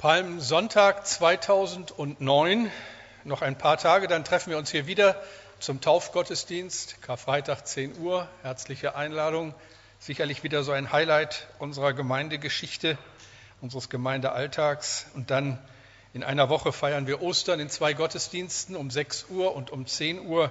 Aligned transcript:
Palmsonntag 0.00 1.06
2009, 1.06 2.72
noch 3.24 3.42
ein 3.42 3.58
paar 3.58 3.76
Tage, 3.76 4.08
dann 4.08 4.24
treffen 4.24 4.48
wir 4.48 4.56
uns 4.56 4.70
hier 4.70 4.86
wieder 4.86 5.14
zum 5.58 5.82
Taufgottesdienst, 5.82 7.02
Karfreitag 7.02 7.66
10 7.66 7.98
Uhr, 7.98 8.26
herzliche 8.40 8.94
Einladung. 8.94 9.54
Sicherlich 9.98 10.42
wieder 10.42 10.62
so 10.62 10.72
ein 10.72 10.90
Highlight 10.90 11.48
unserer 11.58 11.92
Gemeindegeschichte, 11.92 12.96
unseres 13.60 13.90
Gemeindealltags. 13.90 15.04
Und 15.12 15.30
dann 15.30 15.58
in 16.14 16.24
einer 16.24 16.48
Woche 16.48 16.72
feiern 16.72 17.06
wir 17.06 17.20
Ostern 17.20 17.60
in 17.60 17.68
zwei 17.68 17.92
Gottesdiensten 17.92 18.76
um 18.76 18.90
6 18.90 19.26
Uhr 19.28 19.54
und 19.54 19.70
um 19.70 19.86
10 19.86 20.26
Uhr. 20.26 20.50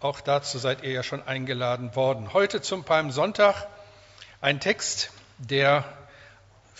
Auch 0.00 0.22
dazu 0.22 0.56
seid 0.58 0.84
ihr 0.84 0.92
ja 0.92 1.02
schon 1.02 1.22
eingeladen 1.22 1.94
worden. 1.96 2.32
Heute 2.32 2.62
zum 2.62 2.84
Palmsonntag 2.84 3.66
ein 4.40 4.58
Text, 4.58 5.10
der 5.36 5.84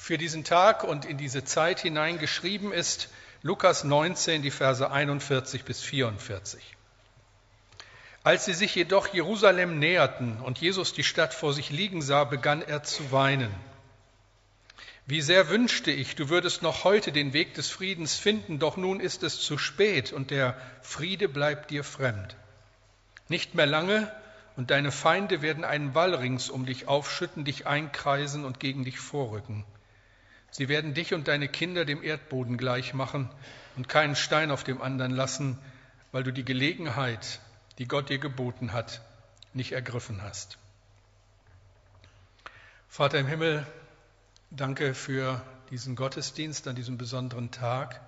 für 0.00 0.16
diesen 0.16 0.44
Tag 0.44 0.82
und 0.82 1.04
in 1.04 1.18
diese 1.18 1.44
Zeit 1.44 1.80
hinein 1.80 2.18
geschrieben 2.18 2.72
ist. 2.72 3.10
Lukas 3.42 3.84
19, 3.84 4.40
die 4.40 4.50
Verse 4.50 4.90
41 4.90 5.64
bis 5.64 5.82
44. 5.82 6.74
Als 8.24 8.46
sie 8.46 8.54
sich 8.54 8.74
jedoch 8.74 9.08
Jerusalem 9.08 9.78
näherten 9.78 10.40
und 10.40 10.58
Jesus 10.58 10.94
die 10.94 11.04
Stadt 11.04 11.34
vor 11.34 11.52
sich 11.52 11.68
liegen 11.68 12.00
sah, 12.00 12.24
begann 12.24 12.62
er 12.62 12.82
zu 12.82 13.12
weinen. 13.12 13.54
Wie 15.04 15.20
sehr 15.20 15.50
wünschte 15.50 15.90
ich, 15.90 16.16
du 16.16 16.30
würdest 16.30 16.62
noch 16.62 16.84
heute 16.84 17.12
den 17.12 17.34
Weg 17.34 17.52
des 17.54 17.68
Friedens 17.68 18.14
finden, 18.14 18.58
doch 18.58 18.78
nun 18.78 19.00
ist 19.00 19.22
es 19.22 19.40
zu 19.40 19.58
spät 19.58 20.14
und 20.14 20.30
der 20.30 20.56
Friede 20.80 21.28
bleibt 21.28 21.70
dir 21.70 21.84
fremd. 21.84 22.36
Nicht 23.28 23.54
mehr 23.54 23.66
lange 23.66 24.10
und 24.56 24.70
deine 24.70 24.92
Feinde 24.92 25.42
werden 25.42 25.62
einen 25.62 25.94
Wall 25.94 26.14
rings 26.14 26.48
um 26.48 26.64
dich 26.64 26.88
aufschütten, 26.88 27.44
dich 27.44 27.66
einkreisen 27.66 28.46
und 28.46 28.60
gegen 28.60 28.84
dich 28.84 28.98
vorrücken. 28.98 29.64
Sie 30.50 30.68
werden 30.68 30.94
dich 30.94 31.14
und 31.14 31.28
deine 31.28 31.48
Kinder 31.48 31.84
dem 31.84 32.02
Erdboden 32.02 32.56
gleich 32.56 32.94
machen 32.94 33.30
und 33.76 33.88
keinen 33.88 34.16
Stein 34.16 34.50
auf 34.50 34.64
dem 34.64 34.82
anderen 34.82 35.12
lassen, 35.12 35.58
weil 36.12 36.24
du 36.24 36.32
die 36.32 36.44
Gelegenheit, 36.44 37.40
die 37.78 37.86
Gott 37.86 38.08
dir 38.08 38.18
geboten 38.18 38.72
hat, 38.72 39.00
nicht 39.54 39.72
ergriffen 39.72 40.22
hast. 40.22 40.58
Vater 42.88 43.18
im 43.18 43.26
Himmel, 43.26 43.64
danke 44.50 44.94
für 44.94 45.40
diesen 45.70 45.94
Gottesdienst 45.94 46.66
an 46.66 46.74
diesem 46.74 46.98
besonderen 46.98 47.52
Tag. 47.52 48.00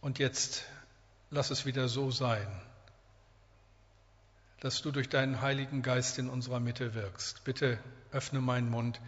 Und 0.00 0.18
jetzt 0.18 0.64
lass 1.30 1.50
es 1.50 1.66
wieder 1.66 1.88
so 1.88 2.10
sein, 2.10 2.46
dass 4.60 4.80
du 4.80 4.90
durch 4.90 5.10
deinen 5.10 5.42
Heiligen 5.42 5.82
Geist 5.82 6.18
in 6.18 6.30
unserer 6.30 6.60
Mitte 6.60 6.94
wirkst. 6.94 7.44
Bitte 7.44 7.78
öffne 8.10 8.40
meinen 8.40 8.70
Mund 8.70 9.00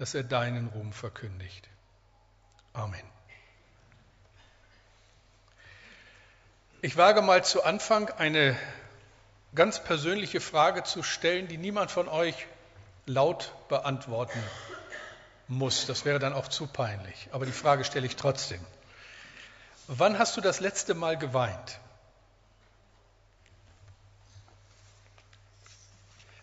dass 0.00 0.14
er 0.14 0.24
deinen 0.24 0.68
Ruhm 0.68 0.94
verkündigt. 0.94 1.68
Amen. 2.72 3.02
Ich 6.80 6.96
wage 6.96 7.20
mal 7.20 7.44
zu 7.44 7.64
Anfang 7.64 8.08
eine 8.08 8.56
ganz 9.54 9.84
persönliche 9.84 10.40
Frage 10.40 10.84
zu 10.84 11.02
stellen, 11.02 11.48
die 11.48 11.58
niemand 11.58 11.90
von 11.90 12.08
euch 12.08 12.46
laut 13.04 13.52
beantworten 13.68 14.42
muss. 15.48 15.84
Das 15.84 16.06
wäre 16.06 16.18
dann 16.18 16.32
auch 16.32 16.48
zu 16.48 16.66
peinlich. 16.66 17.28
Aber 17.32 17.44
die 17.44 17.52
Frage 17.52 17.84
stelle 17.84 18.06
ich 18.06 18.16
trotzdem. 18.16 18.64
Wann 19.86 20.18
hast 20.18 20.34
du 20.34 20.40
das 20.40 20.60
letzte 20.60 20.94
Mal 20.94 21.18
geweint? 21.18 21.78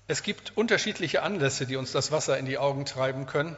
Es 0.09 0.23
gibt 0.23 0.55
unterschiedliche 0.55 1.21
Anlässe, 1.21 1.65
die 1.65 1.75
uns 1.75 1.91
das 1.91 2.11
Wasser 2.11 2.37
in 2.37 2.45
die 2.45 2.57
Augen 2.57 2.85
treiben 2.85 3.25
können. 3.25 3.57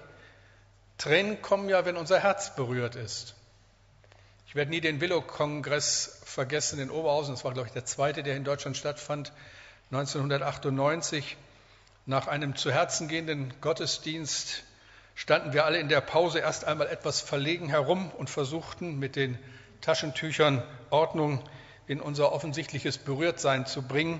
Tränen 0.97 1.42
kommen 1.44 1.69
ja, 1.69 1.86
wenn 1.86 1.95
unser 1.95 2.19
Herz 2.19 2.55
berührt 2.55 2.95
ist. 2.95 3.36
Ich 4.47 4.55
werde 4.55 4.72
nie 4.72 4.81
den 4.81 5.00
Willow-Kongress 5.00 6.22
vergessen 6.25 6.80
in 6.80 6.89
Oberhausen. 6.89 7.36
Das 7.36 7.45
war, 7.45 7.53
glaube 7.53 7.67
ich, 7.67 7.73
der 7.73 7.86
zweite, 7.86 8.23
der 8.23 8.36
in 8.36 8.44
Deutschland 8.44 8.77
stattfand, 8.77 9.31
1998. 9.92 11.38
Nach 12.08 12.27
einem 12.27 12.55
zu 12.55 12.71
Herzen 12.71 13.08
gehenden 13.08 13.54
Gottesdienst 13.61 14.64
standen 15.14 15.54
wir 15.54 15.65
alle 15.65 15.77
in 15.77 15.88
der 15.88 16.02
Pause 16.02 16.39
erst 16.39 16.65
einmal 16.65 16.88
etwas 16.88 17.21
verlegen 17.21 17.70
herum 17.70 18.09
und 18.17 18.32
versuchten 18.32 18.98
mit 18.98 19.15
den 19.15 19.38
Taschentüchern 19.82 20.64
Ordnung 20.89 21.43
in 21.86 22.02
unser 22.02 22.32
offensichtliches 22.32 22.98
Berührtsein 22.98 23.67
zu 23.67 23.83
bringen. 23.83 24.20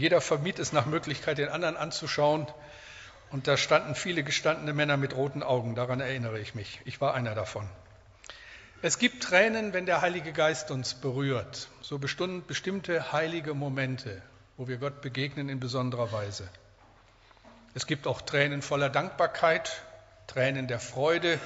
Jeder 0.00 0.22
vermied 0.22 0.58
es 0.58 0.72
nach 0.72 0.86
Möglichkeit, 0.86 1.36
den 1.36 1.50
anderen 1.50 1.76
anzuschauen. 1.76 2.46
Und 3.30 3.46
da 3.46 3.58
standen 3.58 3.94
viele 3.94 4.22
gestandene 4.22 4.72
Männer 4.72 4.96
mit 4.96 5.14
roten 5.14 5.42
Augen. 5.42 5.74
Daran 5.74 6.00
erinnere 6.00 6.40
ich 6.40 6.54
mich. 6.54 6.80
Ich 6.86 7.02
war 7.02 7.12
einer 7.12 7.34
davon. 7.34 7.68
Es 8.80 8.98
gibt 8.98 9.22
Tränen, 9.22 9.74
wenn 9.74 9.84
der 9.84 10.00
Heilige 10.00 10.32
Geist 10.32 10.70
uns 10.70 10.94
berührt. 10.94 11.68
So 11.82 11.98
bestimmte 11.98 13.12
heilige 13.12 13.52
Momente, 13.52 14.22
wo 14.56 14.68
wir 14.68 14.78
Gott 14.78 15.02
begegnen 15.02 15.50
in 15.50 15.60
besonderer 15.60 16.10
Weise. 16.12 16.48
Es 17.74 17.86
gibt 17.86 18.06
auch 18.06 18.22
Tränen 18.22 18.62
voller 18.62 18.88
Dankbarkeit, 18.88 19.82
Tränen 20.28 20.66
der 20.66 20.80
Freude. 20.80 21.38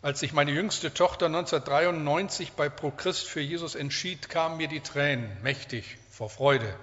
Als 0.00 0.20
sich 0.20 0.32
meine 0.32 0.52
jüngste 0.52 0.94
Tochter 0.94 1.26
1993 1.26 2.52
bei 2.52 2.70
Pro 2.70 2.90
Christ 2.92 3.28
für 3.28 3.42
Jesus 3.42 3.74
entschied, 3.74 4.30
kamen 4.30 4.56
mir 4.56 4.68
die 4.68 4.80
Tränen 4.80 5.30
mächtig 5.42 5.98
vor 6.10 6.30
Freude. 6.30 6.74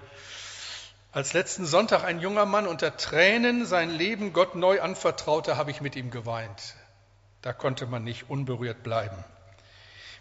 Als 1.14 1.34
letzten 1.34 1.66
Sonntag 1.66 2.06
ein 2.06 2.22
junger 2.22 2.46
Mann 2.46 2.66
unter 2.66 2.96
Tränen 2.96 3.66
sein 3.66 3.90
Leben 3.90 4.32
Gott 4.32 4.56
neu 4.56 4.80
anvertraute, 4.80 5.58
habe 5.58 5.70
ich 5.70 5.82
mit 5.82 5.98
ihm 5.98 6.10
geweint. 6.10 6.76
Da 7.42 7.52
konnte 7.52 7.86
man 7.86 8.06
nicht 8.06 8.30
unberührt 8.30 8.82
bleiben. 8.82 9.22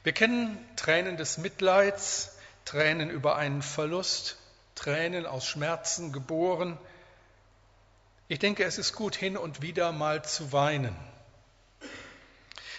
Wir 0.03 0.13
kennen 0.13 0.59
Tränen 0.75 1.17
des 1.17 1.39
Mitleids, 1.39 2.37
Tränen 2.65 3.09
über 3.09 3.37
einen 3.37 3.63
Verlust, 3.63 4.37
Tränen 4.75 5.27
aus 5.27 5.47
Schmerzen 5.47 6.13
geboren. 6.13 6.77
Ich 8.27 8.41
denke, 8.41 8.65
es 8.65 8.77
ist 8.77 8.95
gut, 8.95 9.15
hin 9.15 9.37
und 9.37 9.63
wieder 9.63 9.93
mal 9.93 10.25
zu 10.25 10.51
weinen. 10.51 10.97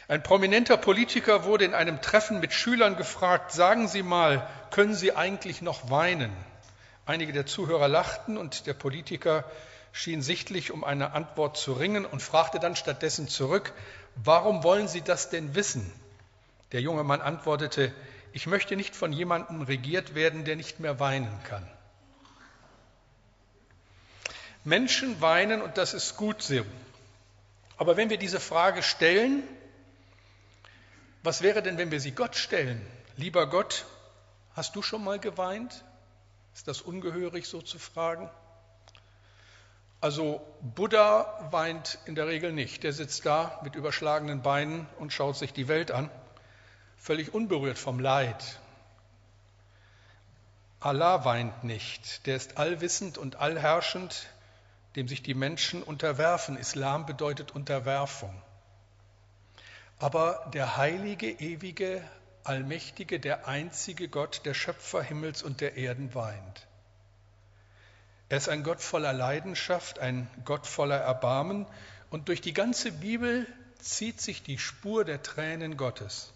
Ein 0.09 0.21
prominenter 0.21 0.75
Politiker 0.75 1.45
wurde 1.45 1.63
in 1.63 1.73
einem 1.73 2.01
Treffen 2.01 2.41
mit 2.41 2.51
Schülern 2.51 2.97
gefragt, 2.97 3.53
sagen 3.53 3.87
Sie 3.87 4.03
mal, 4.03 4.45
können 4.69 4.95
Sie 4.95 5.15
eigentlich 5.15 5.61
noch 5.61 5.89
weinen? 5.89 6.35
Einige 7.11 7.33
der 7.33 7.45
Zuhörer 7.45 7.89
lachten 7.89 8.37
und 8.37 8.67
der 8.67 8.73
Politiker 8.73 9.43
schien 9.91 10.21
sichtlich 10.21 10.71
um 10.71 10.85
eine 10.85 11.11
Antwort 11.11 11.57
zu 11.57 11.73
ringen 11.73 12.05
und 12.05 12.21
fragte 12.21 12.57
dann 12.57 12.77
stattdessen 12.77 13.27
zurück, 13.27 13.73
warum 14.15 14.63
wollen 14.63 14.87
Sie 14.87 15.01
das 15.01 15.29
denn 15.29 15.53
wissen? 15.53 15.91
Der 16.71 16.79
junge 16.79 17.03
Mann 17.03 17.19
antwortete, 17.19 17.93
ich 18.31 18.47
möchte 18.47 18.77
nicht 18.77 18.95
von 18.95 19.11
jemandem 19.11 19.61
regiert 19.61 20.15
werden, 20.15 20.45
der 20.45 20.55
nicht 20.55 20.79
mehr 20.79 21.01
weinen 21.01 21.37
kann. 21.43 21.69
Menschen 24.63 25.19
weinen 25.19 25.61
und 25.61 25.77
das 25.77 25.93
ist 25.93 26.15
gut 26.15 26.41
so. 26.41 26.61
Aber 27.75 27.97
wenn 27.97 28.09
wir 28.09 28.19
diese 28.19 28.39
Frage 28.39 28.83
stellen, 28.83 29.43
was 31.23 31.41
wäre 31.41 31.61
denn, 31.61 31.77
wenn 31.77 31.91
wir 31.91 31.99
sie 31.99 32.11
Gott 32.11 32.37
stellen? 32.37 32.81
Lieber 33.17 33.49
Gott, 33.49 33.83
hast 34.55 34.77
du 34.77 34.81
schon 34.81 35.03
mal 35.03 35.19
geweint? 35.19 35.83
Ist 36.53 36.67
das 36.67 36.81
ungehörig, 36.81 37.47
so 37.47 37.61
zu 37.61 37.79
fragen? 37.79 38.29
Also 40.01 40.41
Buddha 40.61 41.47
weint 41.51 41.99
in 42.05 42.15
der 42.15 42.27
Regel 42.27 42.51
nicht. 42.51 42.83
Der 42.83 42.91
sitzt 42.91 43.25
da 43.25 43.59
mit 43.63 43.75
überschlagenen 43.75 44.41
Beinen 44.41 44.87
und 44.97 45.13
schaut 45.13 45.37
sich 45.37 45.53
die 45.53 45.67
Welt 45.67 45.91
an, 45.91 46.09
völlig 46.97 47.33
unberührt 47.33 47.77
vom 47.77 47.99
Leid. 47.99 48.59
Allah 50.79 51.23
weint 51.23 51.63
nicht. 51.63 52.25
Der 52.25 52.35
ist 52.35 52.57
allwissend 52.57 53.19
und 53.19 53.35
allherrschend, 53.35 54.27
dem 54.95 55.07
sich 55.07 55.21
die 55.21 55.35
Menschen 55.35 55.83
unterwerfen. 55.83 56.57
Islam 56.57 57.05
bedeutet 57.05 57.51
Unterwerfung. 57.51 58.33
Aber 59.99 60.49
der 60.51 60.77
heilige, 60.77 61.29
ewige, 61.29 62.03
Allmächtige, 62.43 63.19
der 63.19 63.47
einzige 63.47 64.07
Gott, 64.07 64.41
der 64.45 64.53
Schöpfer 64.53 65.01
Himmels 65.01 65.43
und 65.43 65.61
der 65.61 65.77
Erden 65.77 66.13
weint. 66.15 66.67
Er 68.29 68.37
ist 68.37 68.49
ein 68.49 68.63
Gott 68.63 68.81
voller 68.81 69.13
Leidenschaft, 69.13 69.99
ein 69.99 70.27
Gott 70.45 70.65
voller 70.65 70.97
Erbarmen 70.97 71.65
und 72.09 72.29
durch 72.29 72.41
die 72.41 72.53
ganze 72.53 72.91
Bibel 72.91 73.45
zieht 73.79 74.21
sich 74.21 74.43
die 74.43 74.57
Spur 74.57 75.03
der 75.03 75.21
Tränen 75.21 75.75
Gottes. 75.77 76.31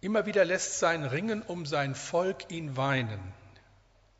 Immer 0.00 0.26
wieder 0.26 0.44
lässt 0.44 0.78
sein 0.78 1.04
Ringen 1.04 1.42
um 1.42 1.66
sein 1.66 1.94
Volk 1.94 2.50
ihn 2.50 2.76
weinen. 2.76 3.20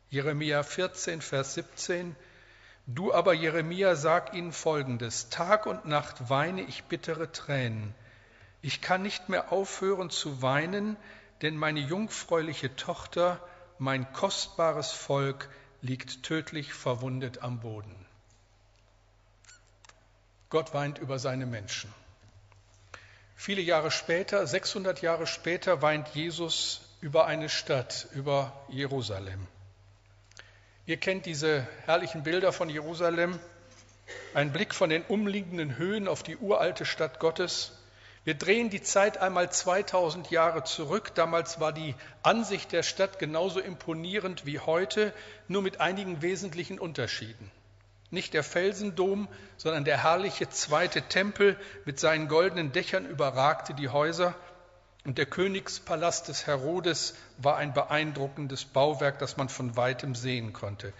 Jeremia 0.09 0.63
14, 0.63 1.21
Vers 1.21 1.55
17. 1.55 2.15
Du 2.85 3.13
aber, 3.13 3.33
Jeremia, 3.33 3.95
sag 3.95 4.33
ihnen 4.33 4.53
folgendes: 4.53 5.29
Tag 5.29 5.65
und 5.65 5.85
Nacht 5.85 6.29
weine 6.29 6.61
ich 6.61 6.83
bittere 6.83 7.31
Tränen. 7.31 7.95
Ich 8.63 8.79
kann 8.79 9.03
nicht 9.03 9.27
mehr 9.27 9.51
aufhören 9.51 10.09
zu 10.09 10.41
weinen, 10.41 10.95
denn 11.41 11.57
meine 11.57 11.81
jungfräuliche 11.81 12.73
Tochter, 12.77 13.39
mein 13.77 14.11
kostbares 14.13 14.93
Volk, 14.93 15.49
liegt 15.81 16.23
tödlich 16.23 16.73
verwundet 16.73 17.43
am 17.43 17.59
Boden. 17.59 17.93
Gott 20.49 20.73
weint 20.73 20.97
über 20.97 21.19
seine 21.19 21.45
Menschen. 21.45 21.93
Viele 23.35 23.61
Jahre 23.61 23.91
später, 23.91 24.47
600 24.47 25.01
Jahre 25.01 25.27
später, 25.27 25.81
weint 25.81 26.07
Jesus 26.15 26.81
über 27.01 27.25
eine 27.25 27.49
Stadt, 27.49 28.07
über 28.13 28.53
Jerusalem. 28.69 29.45
Ihr 30.85 30.95
kennt 30.95 31.25
diese 31.25 31.67
herrlichen 31.85 32.23
Bilder 32.23 32.53
von 32.53 32.69
Jerusalem, 32.69 33.37
ein 34.33 34.53
Blick 34.53 34.73
von 34.73 34.89
den 34.89 35.03
umliegenden 35.03 35.77
Höhen 35.77 36.07
auf 36.07 36.23
die 36.23 36.37
uralte 36.37 36.85
Stadt 36.85 37.19
Gottes. 37.19 37.73
Wir 38.25 38.35
drehen 38.35 38.69
die 38.69 38.81
Zeit 38.81 39.17
einmal 39.17 39.51
2000 39.51 40.31
Jahre 40.31 40.63
zurück. 40.63 41.13
Damals 41.15 41.59
war 41.59 41.73
die 41.73 41.93
Ansicht 42.21 42.71
der 42.71 42.83
Stadt 42.83 43.19
genauso 43.19 43.59
imponierend 43.59 44.45
wie 44.45 44.59
heute, 44.59 45.13
nur 45.49 45.61
mit 45.61 45.81
einigen 45.81 46.21
wesentlichen 46.21 46.79
Unterschieden. 46.79 47.51
Nicht 48.11 48.33
der 48.33 48.43
Felsendom, 48.43 49.27
sondern 49.57 49.83
der 49.83 50.03
herrliche 50.03 50.47
zweite 50.49 51.01
Tempel 51.01 51.57
mit 51.83 51.99
seinen 51.99 52.27
goldenen 52.29 52.71
Dächern 52.71 53.05
überragte 53.05 53.73
die 53.73 53.89
Häuser. 53.89 54.35
Und 55.03 55.17
der 55.17 55.25
Königspalast 55.25 56.29
des 56.29 56.47
Herodes 56.47 57.15
war 57.37 57.57
ein 57.57 57.73
beeindruckendes 57.73 58.63
Bauwerk, 58.63 59.19
das 59.19 59.35
man 59.35 59.49
von 59.49 59.75
weitem 59.75 60.15
sehen 60.15 60.53
konnte. 60.53 60.93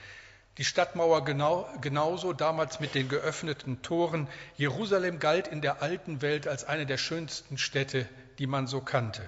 Die 0.58 0.66
Stadtmauer 0.66 1.26
genau, 1.26 1.68
genauso, 1.82 2.32
damals 2.32 2.80
mit 2.80 2.94
den 2.94 3.10
geöffneten 3.10 3.82
Toren. 3.82 4.28
Jerusalem 4.56 5.18
galt 5.20 5.48
in 5.48 5.62
der 5.62 5.82
alten 5.82 6.22
Welt 6.22 6.48
als 6.48 6.64
eine 6.64 6.86
der 6.86 6.98
schönsten 6.98 7.58
Städte, 7.58 8.08
die 8.38 8.46
man 8.46 8.68
so 8.68 8.80
kannte. 8.80 9.28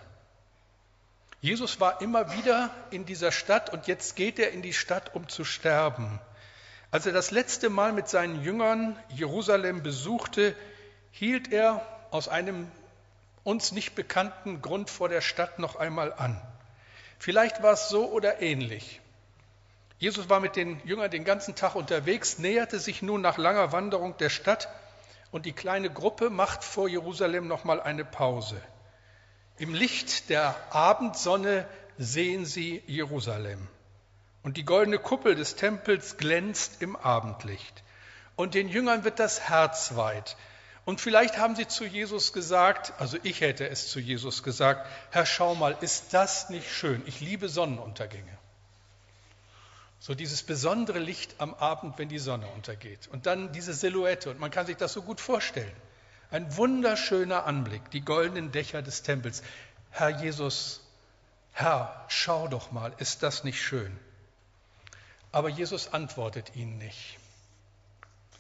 Jesus 1.42 1.80
war 1.80 2.01
immer 2.01 2.31
wieder 2.31 2.69
in 2.92 3.06
dieser 3.06 3.31
Stadt 3.31 3.72
und 3.72 3.88
jetzt 3.88 4.16
geht 4.16 4.39
er 4.39 4.51
in 4.51 4.62
die 4.62 4.74
Stadt, 4.74 5.16
um 5.16 5.27
zu 5.27 5.44
sterben. 5.44 6.19
Als 6.92 7.06
er 7.06 7.13
das 7.13 7.31
letzte 7.31 7.69
Mal 7.69 7.92
mit 7.92 8.07
seinen 8.07 8.42
Jüngern 8.42 8.95
Jerusalem 9.10 9.83
besuchte, 9.83 10.56
hielt 11.12 11.51
er 11.51 11.86
aus 12.12 12.27
einem 12.27 12.72
uns 13.44 13.72
nicht 13.72 13.95
bekannten 13.95 14.62
Grund 14.62 14.89
vor 14.89 15.10
der 15.10 15.22
Stadt 15.22 15.60
noch 15.60 15.75
einmal 15.75 16.13
an. 16.13 16.39
Vielleicht 17.19 17.63
war 17.63 17.74
es 17.74 17.89
so 17.89 18.12
oder 18.12 18.42
ähnlich. 18.42 19.01
Jesus 19.98 20.30
war 20.30 20.40
mit 20.40 20.56
den 20.56 20.82
Jüngern 20.86 21.10
den 21.10 21.24
ganzen 21.24 21.56
Tag 21.56 21.76
unterwegs, 21.76 22.38
näherte 22.38 22.80
sich 22.80 23.02
nun 23.02 23.22
nach 23.22 23.38
langer 23.38 23.72
Wanderung 23.72 24.18
der 24.18 24.30
Stadt 24.30 24.68
und 25.32 25.46
die 25.46 25.54
kleine 25.54 25.90
Gruppe 25.90 26.30
macht 26.30 26.64
vor 26.64 26.88
Jerusalem 26.88 27.48
noch 27.48 27.64
mal 27.64 27.82
eine 27.82 28.06
Pause. 28.06 28.62
Im 29.58 29.74
Licht 29.74 30.30
der 30.30 30.56
Abendsonne 30.72 31.66
sehen 31.98 32.46
sie 32.46 32.84
Jerusalem. 32.88 33.68
Und 34.44 34.58
die 34.58 34.66
goldene 34.66 35.00
Kuppel 35.00 35.36
des 35.36 35.56
Tempels 35.56 36.18
glänzt 36.18 36.82
im 36.82 36.96
Abendlicht. 36.96 37.84
Und 38.36 38.54
den 38.54 38.68
Jüngern 38.68 39.06
wird 39.06 39.20
das 39.20 39.50
Herz 39.50 39.96
weit. 39.96 40.36
Und 40.84 41.02
vielleicht 41.02 41.38
haben 41.38 41.56
sie 41.56 41.68
zu 41.68 41.86
Jesus 41.86 42.32
gesagt, 42.32 42.94
also 43.00 43.18
ich 43.24 43.42
hätte 43.42 43.68
es 43.68 43.88
zu 43.88 44.00
Jesus 44.00 44.44
gesagt, 44.44 44.88
Herr, 45.12 45.26
schau 45.26 45.56
mal, 45.56 45.76
ist 45.82 46.14
das 46.14 46.50
nicht 46.50 46.70
schön? 46.70 47.02
Ich 47.08 47.22
liebe 47.22 47.50
Sonnenuntergänge. 47.50 48.38
So 50.06 50.13
dieses 50.13 50.44
besondere 50.44 51.00
Licht 51.00 51.34
am 51.40 51.56
Abend, 51.56 51.98
wenn 51.98 52.10
die 52.10 52.19
Sonne 52.19 52.46
untergeht. 52.50 53.07
Und 53.07 53.25
dann 53.25 53.52
diese 53.54 53.74
Silhouette. 53.74 54.30
Und 54.30 54.40
man 54.40 54.52
kann 54.52 54.68
sich 54.68 54.78
das 54.78 54.94
so 54.94 55.02
gut 55.02 55.19
vorstellen. 55.19 55.75
Ein 56.30 56.56
wunderschöner 56.57 57.48
Anblick, 57.48 57.90
die 57.90 58.02
goldenen 58.02 58.52
Dächer 58.52 58.84
des 58.84 59.02
Tempels. 59.02 59.42
Herr 59.90 60.22
Jesus, 60.22 60.81
Herr, 61.54 62.06
schau 62.07 62.48
doch 62.48 62.72
mal, 62.72 62.94
ist 63.00 63.24
das 63.24 63.44
nicht 63.44 63.60
schön? 63.60 63.98
Aber 65.31 65.50
Jesus 65.50 65.92
antwortet 65.92 66.56
ihnen 66.56 66.78
nicht. 66.78 67.18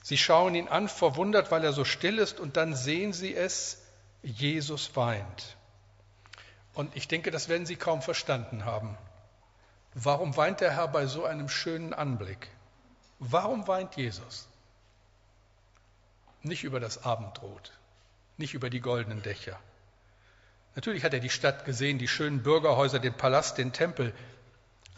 Sie 0.03 0.19
schauen 0.19 0.53
ihn 0.53 0.67
an, 0.67 0.87
verwundert, 0.87 1.49
weil 1.49 1.63
er 1.63 1.73
so 1.73 1.83
still 1.83 2.19
ist, 2.19 2.39
und 2.39 2.57
dann 2.57 2.75
sehen 2.75 3.11
sie 3.11 3.33
es, 3.33 3.81
Jesus 4.21 4.95
weint. 4.95 5.57
Und 6.75 6.95
ich 6.95 7.07
denke, 7.07 7.31
das 7.31 7.49
werden 7.49 7.65
sie 7.65 7.75
kaum 7.75 8.03
verstanden 8.03 8.65
haben. 8.65 8.95
Warum 9.97 10.35
weint 10.35 10.59
der 10.59 10.71
Herr 10.75 10.89
bei 10.89 11.05
so 11.05 11.23
einem 11.23 11.47
schönen 11.47 11.93
Anblick? 11.93 12.49
Warum 13.19 13.65
weint 13.65 13.95
Jesus? 13.95 14.49
Nicht 16.43 16.65
über 16.65 16.81
das 16.81 17.05
Abendrot, 17.05 17.71
nicht 18.35 18.53
über 18.53 18.69
die 18.69 18.81
goldenen 18.81 19.21
Dächer. 19.21 19.57
Natürlich 20.75 21.05
hat 21.05 21.13
er 21.13 21.21
die 21.21 21.29
Stadt 21.29 21.63
gesehen, 21.63 21.97
die 21.97 22.09
schönen 22.09 22.43
Bürgerhäuser, 22.43 22.99
den 22.99 23.15
Palast, 23.15 23.57
den 23.57 23.71
Tempel, 23.71 24.13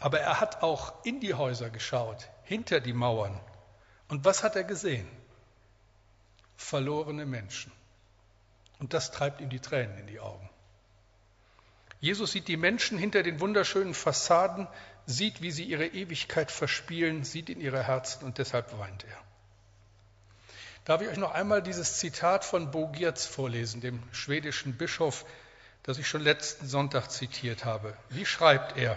aber 0.00 0.18
er 0.18 0.40
hat 0.40 0.64
auch 0.64 1.04
in 1.04 1.20
die 1.20 1.34
Häuser 1.34 1.70
geschaut, 1.70 2.28
hinter 2.42 2.80
die 2.80 2.92
Mauern. 2.92 3.38
Und 4.08 4.24
was 4.24 4.42
hat 4.42 4.56
er 4.56 4.64
gesehen? 4.64 5.08
Verlorene 6.56 7.24
Menschen. 7.24 7.70
Und 8.80 8.94
das 8.94 9.12
treibt 9.12 9.40
ihm 9.40 9.48
die 9.48 9.60
Tränen 9.60 9.96
in 9.98 10.06
die 10.08 10.18
Augen. 10.18 10.50
Jesus 12.00 12.32
sieht 12.32 12.48
die 12.48 12.56
Menschen 12.56 12.98
hinter 12.98 13.22
den 13.22 13.40
wunderschönen 13.40 13.94
Fassaden, 13.94 14.68
sieht, 15.06 15.42
wie 15.42 15.50
sie 15.50 15.64
ihre 15.64 15.86
Ewigkeit 15.86 16.50
verspielen, 16.50 17.24
sieht 17.24 17.48
in 17.48 17.60
ihre 17.60 17.82
Herzen 17.82 18.24
und 18.24 18.38
deshalb 18.38 18.78
weint 18.78 19.04
er. 19.04 19.18
Darf 20.84 21.02
ich 21.02 21.08
euch 21.08 21.18
noch 21.18 21.32
einmal 21.32 21.62
dieses 21.62 21.98
Zitat 21.98 22.44
von 22.44 22.70
Bo 22.70 22.88
Giertz 22.88 23.26
vorlesen, 23.26 23.80
dem 23.80 24.02
schwedischen 24.12 24.76
Bischof, 24.76 25.26
das 25.82 25.98
ich 25.98 26.08
schon 26.08 26.22
letzten 26.22 26.66
Sonntag 26.66 27.10
zitiert 27.10 27.64
habe. 27.64 27.96
Wie 28.10 28.26
schreibt 28.26 28.76
er? 28.76 28.96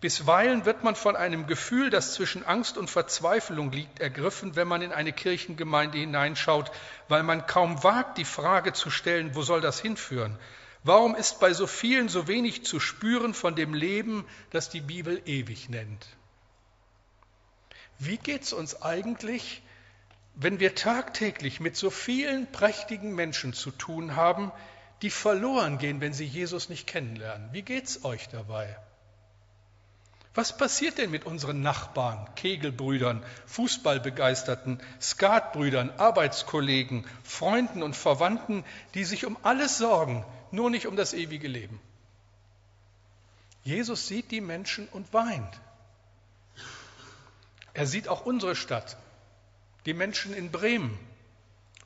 Bisweilen 0.00 0.64
wird 0.64 0.84
man 0.84 0.94
von 0.94 1.16
einem 1.16 1.46
Gefühl, 1.48 1.90
das 1.90 2.14
zwischen 2.14 2.46
Angst 2.46 2.78
und 2.78 2.88
Verzweiflung 2.88 3.72
liegt, 3.72 3.98
ergriffen, 3.98 4.54
wenn 4.54 4.68
man 4.68 4.80
in 4.80 4.92
eine 4.92 5.12
Kirchengemeinde 5.12 5.98
hineinschaut, 5.98 6.70
weil 7.08 7.24
man 7.24 7.46
kaum 7.46 7.82
wagt, 7.82 8.16
die 8.16 8.24
Frage 8.24 8.72
zu 8.72 8.90
stellen, 8.90 9.34
wo 9.34 9.42
soll 9.42 9.60
das 9.60 9.80
hinführen? 9.80 10.38
Warum 10.84 11.14
ist 11.14 11.40
bei 11.40 11.52
so 11.52 11.66
vielen 11.66 12.08
so 12.08 12.28
wenig 12.28 12.64
zu 12.64 12.80
spüren 12.80 13.34
von 13.34 13.54
dem 13.54 13.74
Leben, 13.74 14.24
das 14.50 14.70
die 14.70 14.80
Bibel 14.80 15.20
ewig 15.26 15.68
nennt? 15.68 16.06
Wie 17.98 18.16
geht 18.16 18.42
es 18.42 18.52
uns 18.52 18.80
eigentlich, 18.82 19.62
wenn 20.34 20.60
wir 20.60 20.76
tagtäglich 20.76 21.58
mit 21.58 21.76
so 21.76 21.90
vielen 21.90 22.50
prächtigen 22.52 23.14
Menschen 23.14 23.52
zu 23.52 23.72
tun 23.72 24.14
haben, 24.14 24.52
die 25.02 25.10
verloren 25.10 25.78
gehen, 25.78 26.00
wenn 26.00 26.12
sie 26.12 26.24
Jesus 26.24 26.68
nicht 26.68 26.86
kennenlernen? 26.86 27.52
Wie 27.52 27.62
geht 27.62 27.86
es 27.86 28.04
euch 28.04 28.28
dabei? 28.28 28.76
Was 30.34 30.56
passiert 30.56 30.98
denn 30.98 31.10
mit 31.10 31.26
unseren 31.26 31.62
Nachbarn, 31.62 32.32
Kegelbrüdern, 32.36 33.24
Fußballbegeisterten, 33.46 34.80
Skatbrüdern, 35.00 35.90
Arbeitskollegen, 35.98 37.04
Freunden 37.24 37.82
und 37.82 37.96
Verwandten, 37.96 38.64
die 38.94 39.02
sich 39.02 39.26
um 39.26 39.36
alles 39.42 39.78
sorgen, 39.78 40.24
nur 40.52 40.70
nicht 40.70 40.86
um 40.86 40.96
das 40.96 41.14
ewige 41.14 41.48
Leben? 41.48 41.80
Jesus 43.64 44.06
sieht 44.06 44.30
die 44.30 44.40
Menschen 44.40 44.88
und 44.88 45.12
weint. 45.12 45.60
Er 47.74 47.86
sieht 47.86 48.08
auch 48.08 48.24
unsere 48.24 48.56
Stadt, 48.56 48.96
die 49.86 49.94
Menschen 49.94 50.34
in 50.34 50.50
Bremen 50.50 50.98